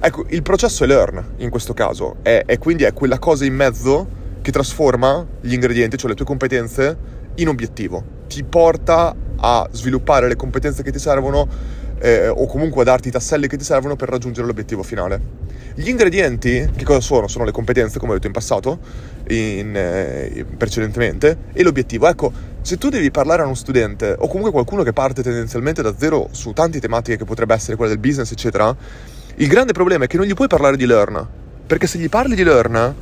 Ecco, 0.00 0.24
il 0.28 0.42
processo 0.42 0.84
è 0.84 0.86
learn 0.86 1.32
in 1.38 1.50
questo 1.50 1.74
caso, 1.74 2.18
è 2.22 2.58
quindi 2.58 2.84
è 2.84 2.92
quella 2.92 3.18
cosa 3.18 3.44
in 3.44 3.54
mezzo 3.54 4.06
che 4.40 4.52
trasforma 4.52 5.26
gli 5.40 5.52
ingredienti, 5.52 5.96
cioè 5.96 6.10
le 6.10 6.16
tue 6.16 6.24
competenze, 6.24 6.96
in 7.36 7.48
obiettivo. 7.48 8.02
Ti 8.28 8.44
porta 8.44 9.14
a 9.36 9.68
sviluppare 9.70 10.28
le 10.28 10.36
competenze 10.36 10.82
che 10.82 10.92
ti 10.92 10.98
servono 10.98 11.46
eh, 11.98 12.28
o 12.28 12.46
comunque 12.46 12.82
a 12.82 12.84
darti 12.84 13.08
i 13.08 13.10
tasselli 13.10 13.46
che 13.46 13.56
ti 13.56 13.64
servono 13.64 13.96
per 13.96 14.08
raggiungere 14.08 14.46
l'obiettivo 14.46 14.82
finale. 14.82 15.42
Gli 15.74 15.88
ingredienti, 15.88 16.70
che 16.76 16.84
cosa 16.84 17.00
sono? 17.00 17.26
Sono 17.26 17.44
le 17.44 17.50
competenze, 17.50 17.98
come 17.98 18.12
ho 18.12 18.14
detto 18.14 18.26
in 18.26 18.32
passato, 18.32 18.78
in, 19.28 19.72
eh, 19.74 20.44
precedentemente, 20.56 21.36
e 21.52 21.62
l'obiettivo. 21.62 22.06
Ecco, 22.06 22.32
se 22.60 22.76
tu 22.76 22.88
devi 22.88 23.10
parlare 23.10 23.42
a 23.42 23.46
uno 23.46 23.54
studente 23.54 24.14
o 24.16 24.26
comunque 24.28 24.52
qualcuno 24.52 24.82
che 24.82 24.92
parte 24.92 25.22
tendenzialmente 25.22 25.82
da 25.82 25.94
zero 25.96 26.28
su 26.30 26.52
tante 26.52 26.80
tematiche 26.80 27.16
che 27.16 27.24
potrebbe 27.24 27.54
essere 27.54 27.76
quella 27.76 27.90
del 27.90 28.00
business, 28.00 28.30
eccetera, 28.30 28.74
il 29.36 29.48
grande 29.48 29.72
problema 29.72 30.04
è 30.04 30.06
che 30.06 30.16
non 30.16 30.26
gli 30.26 30.34
puoi 30.34 30.46
parlare 30.46 30.76
di 30.76 30.86
learn, 30.86 31.26
perché 31.66 31.86
se 31.86 31.98
gli 31.98 32.08
parli 32.08 32.36
di 32.36 32.44
learn, 32.44 32.94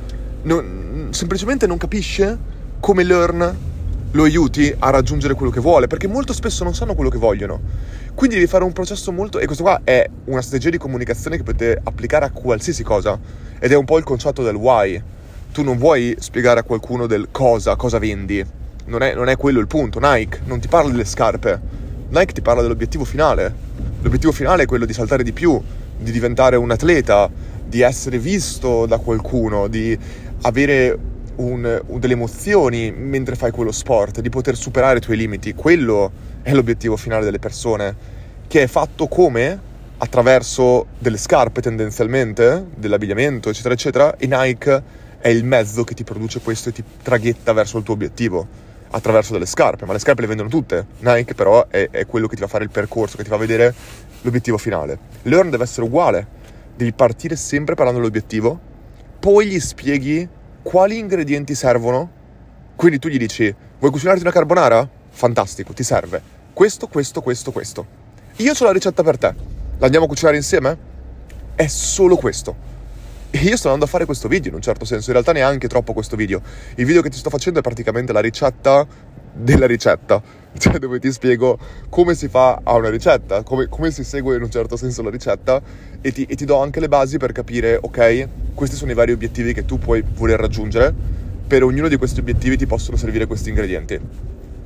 non, 0.43 1.07
semplicemente 1.11 1.67
non 1.67 1.77
capisce 1.77 2.37
come 2.79 3.03
learn 3.03 3.71
lo 4.13 4.23
aiuti 4.23 4.73
a 4.77 4.89
raggiungere 4.91 5.33
quello 5.33 5.51
che 5.51 5.59
vuole, 5.59 5.87
perché 5.87 6.07
molto 6.07 6.33
spesso 6.33 6.63
non 6.63 6.75
sanno 6.75 6.93
quello 6.93 7.09
che 7.09 7.17
vogliono. 7.17 7.59
Quindi 8.13 8.35
devi 8.35 8.47
fare 8.47 8.63
un 8.63 8.71
processo 8.71 9.11
molto... 9.11 9.39
E 9.39 9.45
questo 9.45 9.63
qua 9.63 9.81
è 9.83 10.07
una 10.25 10.41
strategia 10.41 10.69
di 10.69 10.77
comunicazione 10.77 11.37
che 11.37 11.43
potete 11.43 11.81
applicare 11.83 12.25
a 12.25 12.31
qualsiasi 12.31 12.83
cosa. 12.83 13.19
Ed 13.59 13.71
è 13.71 13.75
un 13.75 13.85
po' 13.85 13.97
il 13.97 14.03
concetto 14.03 14.43
del 14.43 14.55
why. 14.55 15.01
Tu 15.51 15.63
non 15.63 15.77
vuoi 15.77 16.15
spiegare 16.19 16.59
a 16.59 16.63
qualcuno 16.63 17.07
del 17.07 17.29
cosa, 17.31 17.75
cosa 17.75 17.97
vendi. 17.97 18.45
Non 18.85 19.01
è, 19.01 19.15
non 19.15 19.29
è 19.29 19.35
quello 19.35 19.59
il 19.59 19.67
punto. 19.67 19.99
Nike 19.99 20.41
non 20.45 20.59
ti 20.59 20.67
parla 20.67 20.91
delle 20.91 21.05
scarpe. 21.05 21.59
Nike 22.09 22.33
ti 22.33 22.41
parla 22.41 22.61
dell'obiettivo 22.61 23.05
finale. 23.05 23.51
L'obiettivo 24.01 24.31
finale 24.31 24.63
è 24.63 24.65
quello 24.67 24.85
di 24.85 24.93
saltare 24.93 25.23
di 25.23 25.31
più, 25.31 25.59
di 25.97 26.11
diventare 26.11 26.55
un 26.55 26.69
atleta, 26.69 27.27
di 27.65 27.81
essere 27.81 28.19
visto 28.19 28.85
da 28.85 28.97
qualcuno, 28.99 29.67
di 29.67 29.97
avere 30.41 30.99
un, 31.35 31.81
un, 31.85 31.99
delle 31.99 32.13
emozioni 32.13 32.91
mentre 32.91 33.35
fai 33.35 33.51
quello 33.51 33.71
sport, 33.71 34.21
di 34.21 34.29
poter 34.29 34.55
superare 34.55 34.97
i 34.97 35.01
tuoi 35.01 35.17
limiti. 35.17 35.53
Quello 35.53 36.11
è 36.41 36.53
l'obiettivo 36.53 36.97
finale 36.97 37.23
delle 37.23 37.39
persone, 37.39 37.95
che 38.47 38.63
è 38.63 38.67
fatto 38.67 39.07
come? 39.07 39.71
Attraverso 39.97 40.87
delle 40.97 41.17
scarpe 41.17 41.61
tendenzialmente, 41.61 42.65
dell'abbigliamento, 42.75 43.49
eccetera, 43.49 43.73
eccetera, 43.73 44.17
e 44.17 44.27
Nike 44.27 44.83
è 45.19 45.29
il 45.29 45.45
mezzo 45.45 45.83
che 45.83 45.93
ti 45.93 46.03
produce 46.03 46.41
questo 46.41 46.69
e 46.69 46.71
ti 46.73 46.83
traghetta 47.01 47.53
verso 47.53 47.77
il 47.77 47.83
tuo 47.83 47.93
obiettivo 47.93 48.45
attraverso 48.89 49.33
delle 49.33 49.45
scarpe, 49.45 49.85
ma 49.85 49.93
le 49.93 49.99
scarpe 49.99 50.21
le 50.21 50.27
vendono 50.27 50.49
tutte. 50.49 50.85
Nike 50.99 51.33
però 51.33 51.67
è, 51.67 51.89
è 51.89 52.05
quello 52.05 52.27
che 52.27 52.35
ti 52.35 52.41
fa 52.41 52.47
fare 52.47 52.63
il 52.63 52.69
percorso, 52.69 53.17
che 53.17 53.23
ti 53.23 53.29
fa 53.29 53.37
vedere 53.37 53.73
l'obiettivo 54.21 54.57
finale. 54.57 54.97
Learn 55.23 55.49
deve 55.49 55.63
essere 55.63 55.85
uguale, 55.85 56.27
devi 56.75 56.91
partire 56.93 57.35
sempre 57.35 57.75
parlando 57.75 57.99
dell'obiettivo, 57.99 58.59
poi 59.19 59.47
gli 59.47 59.59
spieghi 59.59 60.27
quali 60.63 60.97
ingredienti 60.97 61.53
servono? 61.53 62.09
Quindi 62.75 62.97
tu 62.97 63.09
gli 63.09 63.17
dici, 63.17 63.53
vuoi 63.79 63.91
cucinarti 63.91 64.21
una 64.21 64.31
carbonara? 64.31 64.89
Fantastico, 65.09 65.73
ti 65.73 65.83
serve. 65.83 66.21
Questo, 66.53 66.87
questo, 66.87 67.21
questo, 67.21 67.51
questo. 67.51 67.85
Io 68.37 68.53
ho 68.57 68.63
la 68.63 68.71
ricetta 68.71 69.03
per 69.03 69.17
te. 69.17 69.33
La 69.77 69.85
andiamo 69.85 70.05
a 70.05 70.07
cucinare 70.07 70.37
insieme? 70.37 70.77
È 71.53 71.67
solo 71.67 72.15
questo. 72.15 72.55
E 73.29 73.39
io 73.39 73.57
sto 73.57 73.67
andando 73.67 73.85
a 73.85 73.87
fare 73.89 74.05
questo 74.05 74.27
video 74.27 74.49
in 74.49 74.55
un 74.55 74.61
certo 74.61 74.85
senso, 74.85 75.07
in 75.07 75.13
realtà 75.13 75.33
neanche 75.33 75.67
troppo 75.67 75.91
questo 75.91 76.15
video. 76.15 76.41
Il 76.75 76.85
video 76.85 77.01
che 77.01 77.09
ti 77.09 77.17
sto 77.17 77.29
facendo 77.29 77.59
è 77.59 77.61
praticamente 77.61 78.13
la 78.13 78.21
ricetta 78.21 78.87
della 79.33 79.65
ricetta, 79.65 80.21
cioè 80.57 80.77
dove 80.77 80.99
ti 80.99 81.11
spiego 81.11 81.57
come 81.89 82.15
si 82.15 82.29
fa 82.29 82.61
a 82.63 82.73
una 82.75 82.89
ricetta, 82.89 83.43
come, 83.43 83.67
come 83.67 83.91
si 83.91 84.03
segue 84.03 84.35
in 84.37 84.43
un 84.43 84.51
certo 84.51 84.77
senso 84.77 85.01
la 85.01 85.09
ricetta 85.09 85.61
e 85.99 86.11
ti, 86.11 86.25
e 86.25 86.35
ti 86.35 86.45
do 86.45 86.61
anche 86.61 86.79
le 86.79 86.87
basi 86.87 87.17
per 87.17 87.31
capire, 87.31 87.77
ok, 87.81 88.27
questi 88.53 88.75
sono 88.75 88.91
i 88.91 88.93
vari 88.93 89.11
obiettivi 89.11 89.53
che 89.53 89.65
tu 89.65 89.79
puoi 89.79 90.03
voler 90.15 90.39
raggiungere, 90.39 90.93
per 91.45 91.63
ognuno 91.63 91.87
di 91.87 91.97
questi 91.97 92.19
obiettivi 92.19 92.57
ti 92.57 92.65
possono 92.65 92.97
servire 92.97 93.25
questi 93.25 93.49
ingredienti. 93.49 93.99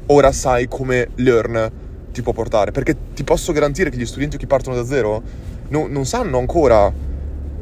Ora 0.08 0.32
sai 0.32 0.68
come 0.68 1.10
learn 1.16 1.72
ti 2.12 2.22
può 2.22 2.34
portare, 2.34 2.72
perché 2.72 2.96
ti 3.14 3.24
posso 3.24 3.52
garantire 3.52 3.90
che 3.90 3.98
gli 3.98 4.06
studenti 4.06 4.38
che 4.38 4.48
partono 4.48 4.76
da 4.76 4.86
zero 4.86 5.22
no, 5.70 5.88
non 5.88 6.06
sanno 6.06 6.38
ancora 6.38 6.92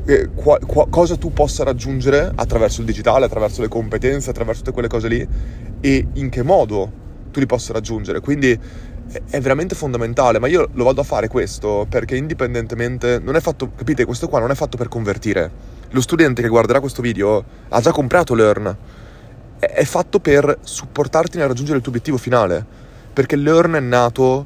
eh, 0.06 0.30
qua, 0.34 0.60
qua, 0.60 0.88
cosa 0.90 1.16
tu 1.18 1.34
possa 1.34 1.64
raggiungere 1.64 2.32
attraverso 2.36 2.82
il 2.82 2.86
digitale, 2.86 3.26
attraverso 3.26 3.62
le 3.62 3.68
competenze, 3.68 4.30
attraverso 4.30 4.62
tutte 4.62 4.74
quelle 4.74 4.88
cose 4.88 5.08
lì 5.08 5.28
e 5.82 6.08
in 6.14 6.30
che 6.30 6.44
modo 6.44 7.04
tu 7.32 7.40
li 7.40 7.46
possa 7.46 7.74
raggiungere. 7.74 8.20
Quindi 8.20 8.58
è 9.30 9.40
veramente 9.40 9.76
fondamentale, 9.76 10.40
ma 10.40 10.48
io 10.48 10.70
lo 10.72 10.84
vado 10.84 11.02
a 11.02 11.04
fare 11.04 11.28
questo 11.28 11.86
perché 11.90 12.16
indipendentemente 12.16 13.20
non 13.20 13.36
è 13.36 13.40
fatto, 13.40 13.72
capite, 13.76 14.06
questo 14.06 14.28
qua 14.28 14.40
non 14.40 14.52
è 14.52 14.56
fatto 14.56 14.78
per 14.78 14.88
convertire. 14.88 15.75
Lo 15.96 16.02
studente 16.02 16.42
che 16.42 16.50
guarderà 16.50 16.82
questo 16.82 17.02
video 17.02 17.42
ha 17.70 17.80
già 17.80 17.94
comprato 17.94 18.36
Learn. 18.36 18.78
È 19.58 19.84
fatto 19.86 20.20
per 20.20 20.58
supportarti 20.62 21.38
nel 21.38 21.48
raggiungere 21.48 21.78
il 21.78 21.84
tuo 21.84 21.94
obiettivo 21.94 22.18
finale, 22.18 22.66
perché 23.14 23.38
Learn 23.38 23.76
è 23.76 23.80
nato 23.80 24.46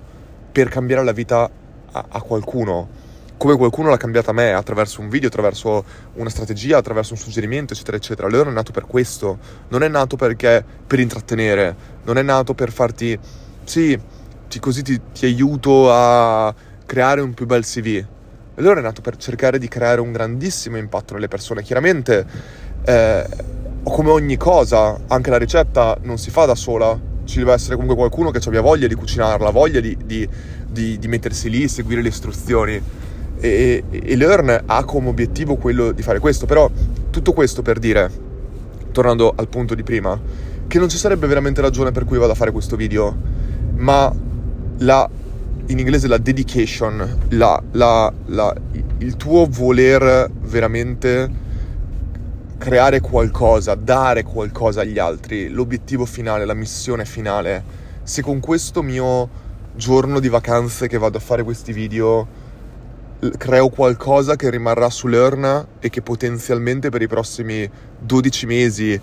per 0.52 0.70
cambiare 0.70 1.04
la 1.04 1.12
vita 1.12 1.50
a, 1.92 2.06
a 2.08 2.22
qualcuno 2.22 2.98
come 3.36 3.56
qualcuno 3.56 3.90
l'ha 3.90 3.98
cambiata 3.98 4.30
a 4.30 4.34
me 4.34 4.52
attraverso 4.52 5.02
un 5.02 5.10
video, 5.10 5.30
attraverso 5.30 5.84
una 6.16 6.30
strategia, 6.30 6.78
attraverso 6.78 7.14
un 7.14 7.20
suggerimento, 7.20 7.74
eccetera, 7.74 7.98
eccetera. 7.98 8.28
Leon 8.28 8.50
è 8.50 8.52
nato 8.52 8.72
per 8.72 8.86
questo, 8.86 9.40
non 9.70 9.82
è 9.82 9.88
nato 9.88 10.18
perché 10.18 10.64
per 10.86 11.00
intrattenere, 11.00 11.76
non 12.04 12.20
è 12.20 12.22
nato 12.22 12.54
per 12.54 12.72
farti, 12.72 13.18
sì, 13.64 13.98
ti, 14.48 14.60
così 14.60 14.84
ti, 14.84 15.02
ti 15.14 15.26
aiuto 15.26 15.92
a 15.92 16.54
creare 16.86 17.22
un 17.22 17.34
più 17.34 17.48
bel 17.48 17.66
CV. 17.66 18.06
Leon 18.60 18.78
è 18.78 18.82
nato 18.82 19.02
per 19.02 19.18
cercare 19.18 19.58
di 19.58 19.68
creare 19.68 20.02
un 20.02 20.12
grandissimo 20.12 20.78
impatto 20.78 21.14
nelle 21.14 21.28
persone. 21.28 21.64
Chiaramente, 21.64 22.26
eh, 22.84 23.26
come 23.84 24.10
ogni 24.10 24.38
cosa, 24.38 25.00
anche 25.08 25.30
la 25.30 25.38
ricetta 25.38 25.98
non 26.02 26.18
si 26.18 26.30
fa 26.30 26.46
da 26.46 26.56
sola, 26.56 26.98
ci 27.24 27.38
deve 27.38 27.54
essere 27.54 27.76
comunque 27.76 27.96
qualcuno 27.96 28.32
che 28.32 28.40
abbia 28.46 28.62
voglia 28.62 28.88
di 28.88 28.96
cucinarla, 28.96 29.50
voglia 29.52 29.80
di, 29.80 29.98
di, 30.04 30.28
di, 30.68 30.98
di 30.98 31.08
mettersi 31.08 31.50
lì, 31.50 31.68
seguire 31.68 32.02
le 32.02 32.10
istruzioni 32.10 32.82
e, 33.40 33.84
e 33.90 34.16
Learn 34.16 34.64
ha 34.66 34.84
come 34.84 35.10
obiettivo 35.10 35.56
quello 35.56 35.92
di 35.92 36.02
fare 36.02 36.20
questo, 36.20 36.46
però 36.46 36.70
tutto 37.10 37.34
questo 37.34 37.62
per 37.62 37.80
dire, 37.80 38.12
tornando 38.92 39.34
al 39.36 39.48
punto 39.48 39.76
di 39.76 39.84
prima, 39.84 40.20
che 40.68 40.80
non 40.80 40.90
ci 40.90 40.98
sarebbe 40.98 41.26
veramente 41.28 41.62
ragione 41.62 41.92
per 41.92 42.04
cui 42.06 42.18
vado 42.18 42.34
a 42.34 42.36
fare 42.36 42.52
questo 42.52 42.76
video, 42.76 43.16
ma 43.76 44.14
la, 44.80 45.10
in 45.70 45.78
inglese 45.78 46.08
la 46.08 46.18
dedication, 46.18 47.28
la, 47.30 47.62
la, 47.72 48.12
il 48.98 49.16
tuo 49.18 49.48
voler 49.48 50.30
veramente 50.42 51.48
creare 52.58 53.00
qualcosa, 53.00 53.76
dare 53.76 54.24
qualcosa 54.24 54.82
agli 54.82 54.98
altri, 54.98 55.50
l'obiettivo 55.50 56.06
finale, 56.06 56.46
la 56.46 56.56
missione 56.56 57.06
finale, 57.06 57.64
se 58.02 58.24
con 58.24 58.40
questo 58.40 58.82
mio 58.82 59.48
giorno 59.76 60.20
di 60.20 60.28
vacanze 60.28 60.88
che 60.88 60.98
vado 60.98 61.18
a 61.18 61.22
fare 61.22 61.44
questi 61.44 61.72
video 61.72 62.28
creo 63.38 63.70
qualcosa 63.70 64.36
che 64.36 64.50
rimarrà 64.50 64.90
sull'Earn 64.90 65.68
e 65.80 65.90
che 65.90 66.02
potenzialmente 66.02 66.90
per 66.90 67.02
i 67.02 67.08
prossimi 67.08 67.70
12 68.00 68.46
mesi, 68.48 69.00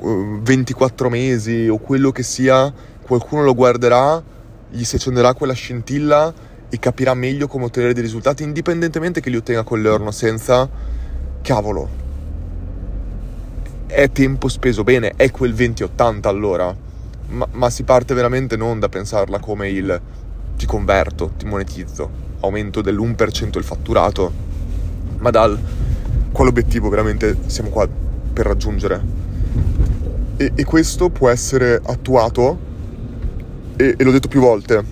24 0.00 1.06
uh, 1.06 1.10
mesi 1.10 1.68
o 1.68 1.78
quello 1.78 2.10
che 2.10 2.22
sia, 2.22 2.72
qualcuno 3.02 3.42
lo 3.42 3.54
guarderà, 3.54 4.22
gli 4.70 4.84
si 4.84 4.96
accenderà 4.96 5.34
quella 5.34 5.52
scintilla 5.52 6.32
e 6.68 6.78
capirà 6.78 7.14
meglio 7.14 7.46
come 7.48 7.64
ottenere 7.64 7.94
dei 7.94 8.02
risultati 8.02 8.42
indipendentemente 8.42 9.20
che 9.20 9.30
li 9.30 9.36
ottenga 9.36 9.62
con 9.62 9.80
l'Earn 9.80 10.12
senza. 10.12 10.68
Cavolo, 11.40 11.88
è 13.86 14.10
tempo 14.10 14.48
speso 14.48 14.84
bene, 14.84 15.14
è 15.16 15.30
quel 15.30 15.54
20-80 15.54 16.26
allora, 16.26 16.74
ma, 17.28 17.48
ma 17.52 17.70
si 17.70 17.84
parte 17.84 18.12
veramente 18.12 18.56
non 18.56 18.78
da 18.78 18.88
pensarla 18.88 19.38
come 19.38 19.70
il 19.70 20.00
ti 20.56 20.66
converto, 20.66 21.32
ti 21.38 21.46
monetizzo, 21.46 22.10
aumento 22.40 22.82
dell'1% 22.82 23.56
il 23.56 23.64
fatturato, 23.64 24.32
ma 25.18 25.30
dal 25.30 25.58
quale 26.32 26.50
obiettivo 26.50 26.88
veramente 26.88 27.36
siamo 27.46 27.70
qua 27.70 27.88
per 28.32 28.44
raggiungere. 28.44 29.00
E, 30.36 30.52
e 30.54 30.64
questo 30.64 31.08
può 31.08 31.30
essere 31.30 31.80
attuato, 31.82 32.58
e, 33.78 33.94
e 33.96 34.04
l'ho 34.04 34.10
detto 34.10 34.26
più 34.26 34.40
volte, 34.40 34.84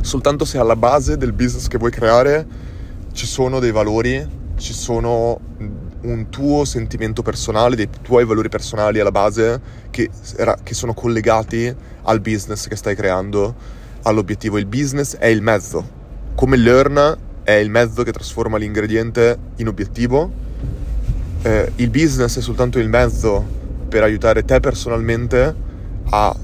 soltanto 0.00 0.44
se 0.44 0.56
alla 0.56 0.76
base 0.76 1.16
del 1.16 1.32
business 1.32 1.66
che 1.66 1.78
vuoi 1.78 1.90
creare 1.90 2.46
ci 3.12 3.26
sono 3.26 3.58
dei 3.58 3.72
valori, 3.72 4.24
ci 4.56 4.72
sono 4.72 5.40
un 6.02 6.26
tuo 6.30 6.64
sentimento 6.64 7.22
personale, 7.22 7.74
dei 7.74 7.88
tuoi 8.02 8.24
valori 8.24 8.48
personali 8.48 9.00
alla 9.00 9.10
base 9.10 9.60
che, 9.90 10.08
che 10.62 10.74
sono 10.74 10.94
collegati 10.94 11.74
al 12.02 12.20
business 12.20 12.68
che 12.68 12.76
stai 12.76 12.94
creando, 12.94 13.54
all'obiettivo. 14.02 14.58
Il 14.58 14.66
business 14.66 15.16
è 15.16 15.26
il 15.26 15.42
mezzo, 15.42 15.84
come 16.36 16.56
learn 16.56 17.18
è 17.42 17.54
il 17.54 17.70
mezzo 17.70 18.04
che 18.04 18.12
trasforma 18.12 18.58
l'ingrediente 18.58 19.36
in 19.56 19.66
obiettivo. 19.66 20.30
Eh, 21.42 21.72
il 21.76 21.90
business 21.90 22.38
è 22.38 22.40
soltanto 22.40 22.78
il 22.78 22.88
mezzo 22.88 23.44
per 23.88 24.04
aiutare 24.04 24.44
te 24.44 24.60
personalmente 24.60 25.54
a 26.10 26.36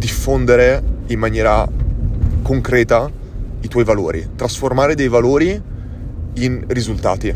diffondere 0.00 0.82
in 1.08 1.18
maniera 1.18 1.68
concreta 2.42 3.10
i 3.60 3.68
tuoi 3.68 3.84
valori, 3.84 4.30
trasformare 4.34 4.94
dei 4.94 5.08
valori 5.08 5.62
in 6.34 6.64
risultati. 6.68 7.32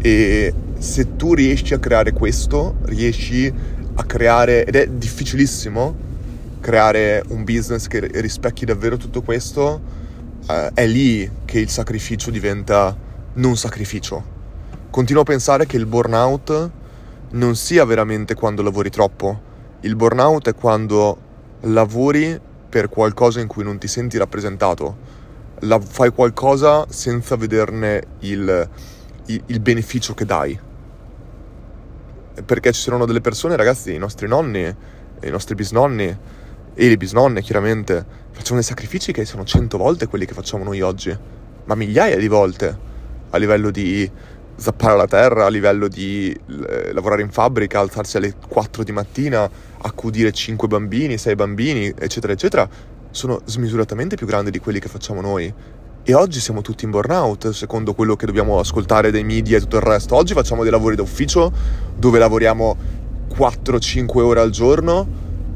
E 0.00 0.54
se 0.76 1.16
tu 1.16 1.32
riesci 1.32 1.72
a 1.72 1.78
creare 1.78 2.12
questo, 2.12 2.76
riesci 2.82 3.50
a 3.94 4.04
creare, 4.04 4.66
ed 4.66 4.76
è 4.76 4.86
difficilissimo 4.88 6.06
creare 6.60 7.24
un 7.28 7.44
business 7.44 7.86
che 7.86 8.00
rispecchi 8.20 8.66
davvero 8.66 8.98
tutto 8.98 9.22
questo, 9.22 9.80
eh, 10.46 10.70
è 10.74 10.86
lì 10.86 11.28
che 11.46 11.60
il 11.60 11.70
sacrificio 11.70 12.30
diventa 12.30 12.94
non 13.34 13.56
sacrificio. 13.56 14.36
Continuo 14.90 15.22
a 15.22 15.24
pensare 15.24 15.64
che 15.64 15.78
il 15.78 15.86
burnout 15.86 16.70
non 17.30 17.56
sia 17.56 17.86
veramente 17.86 18.34
quando 18.34 18.62
lavori 18.62 18.90
troppo. 18.90 19.46
Il 19.80 19.96
burnout 19.96 20.48
è 20.50 20.54
quando 20.54 21.27
lavori 21.62 22.40
per 22.68 22.88
qualcosa 22.88 23.40
in 23.40 23.46
cui 23.46 23.64
non 23.64 23.78
ti 23.78 23.88
senti 23.88 24.18
rappresentato. 24.18 25.16
La, 25.60 25.80
fai 25.80 26.10
qualcosa 26.10 26.86
senza 26.88 27.36
vederne 27.36 28.02
il, 28.20 28.68
il 29.26 29.60
beneficio 29.60 30.14
che 30.14 30.24
dai. 30.24 30.58
Perché 32.44 32.72
ci 32.72 32.80
saranno 32.80 33.06
delle 33.06 33.20
persone, 33.20 33.56
ragazzi, 33.56 33.92
i 33.92 33.98
nostri 33.98 34.28
nonni, 34.28 34.62
i 35.22 35.30
nostri 35.30 35.54
bisnonni 35.54 36.16
e 36.74 36.88
le 36.88 36.96
bisnonne, 36.96 37.42
chiaramente, 37.42 38.06
facciamo 38.30 38.60
dei 38.60 38.68
sacrifici 38.68 39.10
che 39.10 39.24
sono 39.24 39.44
cento 39.44 39.78
volte 39.78 40.06
quelli 40.06 40.26
che 40.26 40.34
facciamo 40.34 40.62
noi 40.62 40.80
oggi, 40.80 41.16
ma 41.64 41.74
migliaia 41.74 42.16
di 42.16 42.28
volte, 42.28 42.78
a 43.30 43.36
livello 43.36 43.70
di 43.70 44.08
zappare 44.58 44.96
la 44.96 45.06
terra, 45.06 45.46
a 45.46 45.48
livello 45.48 45.86
di 45.86 46.30
eh, 46.30 46.92
lavorare 46.92 47.22
in 47.22 47.30
fabbrica, 47.30 47.78
alzarsi 47.78 48.16
alle 48.16 48.34
4 48.48 48.82
di 48.82 48.92
mattina, 48.92 49.48
accudire 49.82 50.32
5 50.32 50.66
bambini, 50.66 51.16
6 51.16 51.34
bambini, 51.36 51.92
eccetera, 51.96 52.32
eccetera, 52.32 52.68
sono 53.10 53.40
smisuratamente 53.44 54.16
più 54.16 54.26
grandi 54.26 54.50
di 54.50 54.58
quelli 54.58 54.80
che 54.80 54.88
facciamo 54.88 55.20
noi. 55.20 55.52
E 56.02 56.14
oggi 56.14 56.40
siamo 56.40 56.60
tutti 56.60 56.84
in 56.84 56.90
burnout, 56.90 57.50
secondo 57.50 57.94
quello 57.94 58.16
che 58.16 58.26
dobbiamo 58.26 58.58
ascoltare 58.58 59.10
dai 59.10 59.24
media 59.24 59.58
e 59.58 59.60
tutto 59.60 59.76
il 59.76 59.82
resto. 59.82 60.16
Oggi 60.16 60.32
facciamo 60.32 60.62
dei 60.62 60.72
lavori 60.72 60.96
d'ufficio 60.96 61.52
dove 61.96 62.18
lavoriamo 62.18 62.76
4-5 63.36 64.18
ore 64.20 64.40
al 64.40 64.50
giorno, 64.50 65.06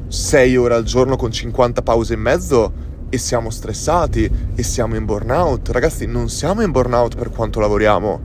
6 0.08 0.56
ore 0.56 0.74
al 0.74 0.84
giorno 0.84 1.16
con 1.16 1.32
50 1.32 1.82
pause 1.82 2.14
in 2.14 2.20
mezzo 2.20 2.72
e 3.08 3.18
siamo 3.18 3.50
stressati 3.50 4.30
e 4.54 4.62
siamo 4.62 4.94
in 4.94 5.06
burnout. 5.06 5.70
Ragazzi, 5.70 6.06
non 6.06 6.28
siamo 6.28 6.62
in 6.62 6.70
burnout 6.70 7.16
per 7.16 7.30
quanto 7.30 7.58
lavoriamo, 7.58 8.20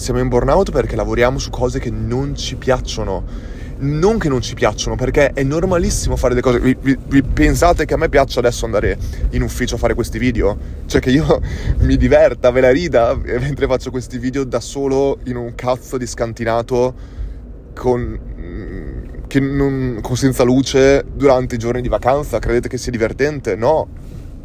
siamo 0.00 0.18
in 0.18 0.28
burnout 0.28 0.70
perché 0.70 0.96
lavoriamo 0.96 1.38
su 1.38 1.50
cose 1.50 1.78
che 1.78 1.90
non 1.90 2.34
ci 2.34 2.56
piacciono 2.56 3.58
non 3.80 4.18
che 4.18 4.28
non 4.28 4.42
ci 4.42 4.54
piacciono, 4.54 4.96
perché 4.96 5.32
è 5.32 5.42
normalissimo 5.42 6.16
fare 6.16 6.34
le 6.34 6.40
cose. 6.40 6.60
Vi, 6.60 6.76
vi, 6.80 6.98
vi, 7.02 7.22
pensate 7.22 7.86
che 7.86 7.94
a 7.94 7.96
me 7.96 8.08
piaccia 8.08 8.40
adesso 8.40 8.66
andare 8.66 8.98
in 9.30 9.42
ufficio 9.42 9.76
a 9.76 9.78
fare 9.78 9.94
questi 9.94 10.18
video? 10.18 10.56
Cioè 10.86 11.00
che 11.00 11.10
io 11.10 11.40
mi 11.80 11.96
diverta, 11.96 12.50
ve 12.50 12.60
la 12.60 12.70
rida 12.70 13.14
mentre 13.14 13.66
faccio 13.66 13.90
questi 13.90 14.18
video 14.18 14.44
da 14.44 14.60
solo 14.60 15.18
in 15.24 15.36
un 15.36 15.54
cazzo 15.54 15.96
di 15.96 16.06
scantinato 16.06 16.94
con, 17.74 18.18
non, 19.40 19.98
con 20.02 20.16
senza 20.16 20.42
luce 20.42 21.04
durante 21.10 21.54
i 21.54 21.58
giorni 21.58 21.80
di 21.80 21.88
vacanza? 21.88 22.38
Credete 22.38 22.68
che 22.68 22.76
sia 22.76 22.92
divertente? 22.92 23.56
No, 23.56 23.88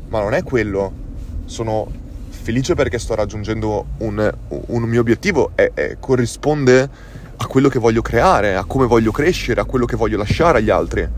ma 0.07 0.21
non 0.21 0.33
è 0.33 0.43
quello. 0.43 1.03
Sono 1.43 2.03
felice 2.45 2.75
perché 2.75 2.99
sto 2.99 3.15
raggiungendo 3.15 3.85
un, 3.97 4.31
un 4.49 4.83
mio 4.83 5.01
obiettivo 5.01 5.53
e, 5.55 5.97
corrisponde 5.99 6.89
a 7.37 7.47
quello 7.47 7.69
che 7.69 7.79
voglio 7.79 8.03
creare, 8.03 8.55
a 8.55 8.65
come 8.65 8.85
voglio 8.85 9.11
crescere, 9.11 9.61
a 9.61 9.65
quello 9.65 9.85
che 9.85 9.95
voglio 9.95 10.15
lasciare 10.15 10.59
agli 10.59 10.69
altri. 10.69 11.09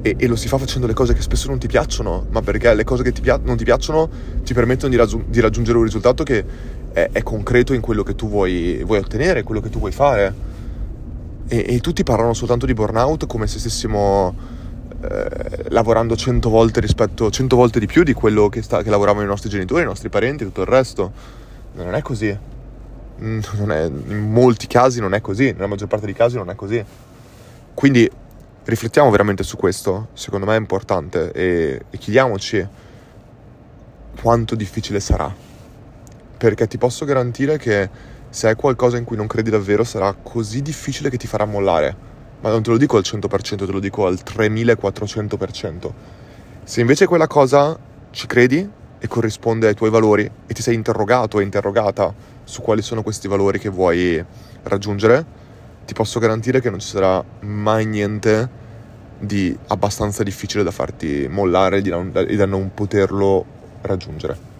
E, 0.00 0.14
e 0.16 0.26
lo 0.26 0.34
si 0.34 0.48
fa 0.48 0.56
facendo 0.56 0.86
le 0.86 0.94
cose 0.94 1.12
che 1.12 1.20
spesso 1.20 1.48
non 1.48 1.58
ti 1.58 1.66
piacciono, 1.66 2.24
ma 2.30 2.40
perché 2.40 2.74
le 2.74 2.84
cose 2.84 3.02
che 3.02 3.12
ti 3.12 3.20
pia- 3.20 3.38
non 3.44 3.58
ti 3.58 3.64
piacciono 3.64 4.08
ti 4.42 4.54
permettono 4.54 4.88
di, 4.88 4.96
raggiung- 4.96 5.26
di, 5.28 5.40
raggiungere 5.40 5.76
un 5.76 5.84
risultato 5.84 6.24
che 6.24 6.42
è, 6.92 7.10
è, 7.12 7.22
concreto 7.22 7.74
in 7.74 7.82
quello 7.82 8.02
che 8.02 8.14
tu 8.14 8.30
vuoi, 8.30 8.82
vuoi 8.84 8.98
ottenere, 8.98 9.42
quello 9.42 9.60
che 9.60 9.68
tu 9.68 9.78
vuoi 9.78 9.92
fare. 9.92 10.34
E, 11.48 11.66
e, 11.68 11.80
tutti 11.80 12.02
parlano 12.02 12.32
soltanto 12.32 12.64
di 12.64 12.72
burnout 12.72 13.26
come 13.26 13.46
se 13.46 13.58
stessimo 13.58 14.34
eh, 15.02 15.64
lavorando 15.70 16.16
cento 16.16 16.48
volte 16.48 16.80
rispetto, 16.80 17.30
cento 17.30 17.56
volte 17.56 17.78
di 17.78 17.86
più 17.86 18.02
di 18.02 18.12
quello 18.12 18.48
che, 18.48 18.62
sta, 18.62 18.82
che 18.82 18.90
lavoravano 18.90 19.24
i 19.24 19.28
nostri 19.28 19.48
genitori, 19.48 19.82
i 19.82 19.86
nostri 19.86 20.08
parenti 20.08 20.44
e 20.44 20.46
tutto 20.46 20.62
il 20.62 20.68
resto. 20.68 21.12
Non 21.74 21.94
è 21.94 22.02
così. 22.02 22.38
Mm, 23.20 23.40
è, 23.68 23.84
in 23.84 24.30
molti 24.30 24.66
casi 24.66 25.00
non 25.00 25.14
è 25.14 25.20
così, 25.20 25.52
nella 25.52 25.66
maggior 25.66 25.88
parte 25.88 26.06
dei 26.06 26.14
casi 26.14 26.36
non 26.36 26.50
è 26.50 26.54
così. 26.54 26.84
Quindi 27.74 28.10
riflettiamo 28.64 29.10
veramente 29.10 29.42
su 29.42 29.56
questo, 29.56 30.08
secondo 30.12 30.46
me 30.46 30.54
è 30.54 30.58
importante, 30.58 31.32
e, 31.32 31.82
e 31.90 31.98
chiediamoci 31.98 32.66
quanto 34.20 34.54
difficile 34.54 35.00
sarà. 35.00 35.34
Perché 36.36 36.66
ti 36.66 36.78
posso 36.78 37.04
garantire 37.04 37.58
che 37.58 37.88
se 38.28 38.50
è 38.50 38.56
qualcosa 38.56 38.96
in 38.96 39.04
cui 39.04 39.16
non 39.16 39.26
credi 39.26 39.50
davvero 39.50 39.84
sarà 39.84 40.14
così 40.14 40.62
difficile 40.62 41.10
che 41.10 41.16
ti 41.16 41.26
farà 41.26 41.44
mollare. 41.44 42.10
Ma 42.42 42.50
non 42.50 42.62
te 42.62 42.70
lo 42.70 42.76
dico 42.76 42.96
al 42.96 43.04
100%, 43.06 43.66
te 43.66 43.72
lo 43.72 43.78
dico 43.78 44.04
al 44.06 44.18
3400%. 44.22 45.90
Se 46.64 46.80
invece 46.80 47.06
quella 47.06 47.28
cosa 47.28 47.78
ci 48.10 48.26
credi 48.26 48.68
e 48.98 49.08
corrisponde 49.08 49.68
ai 49.68 49.74
tuoi 49.74 49.90
valori 49.90 50.28
e 50.46 50.52
ti 50.52 50.60
sei 50.60 50.74
interrogato 50.74 51.38
e 51.38 51.44
interrogata 51.44 52.12
su 52.42 52.60
quali 52.60 52.82
sono 52.82 53.02
questi 53.02 53.28
valori 53.28 53.60
che 53.60 53.68
vuoi 53.68 54.22
raggiungere, 54.64 55.24
ti 55.84 55.94
posso 55.94 56.18
garantire 56.18 56.60
che 56.60 56.70
non 56.70 56.80
ci 56.80 56.88
sarà 56.88 57.24
mai 57.40 57.86
niente 57.86 58.60
di 59.20 59.56
abbastanza 59.68 60.24
difficile 60.24 60.64
da 60.64 60.72
farti 60.72 61.28
mollare 61.30 61.78
e 61.78 62.36
da 62.36 62.46
non 62.46 62.72
poterlo 62.74 63.44
raggiungere. 63.82 64.51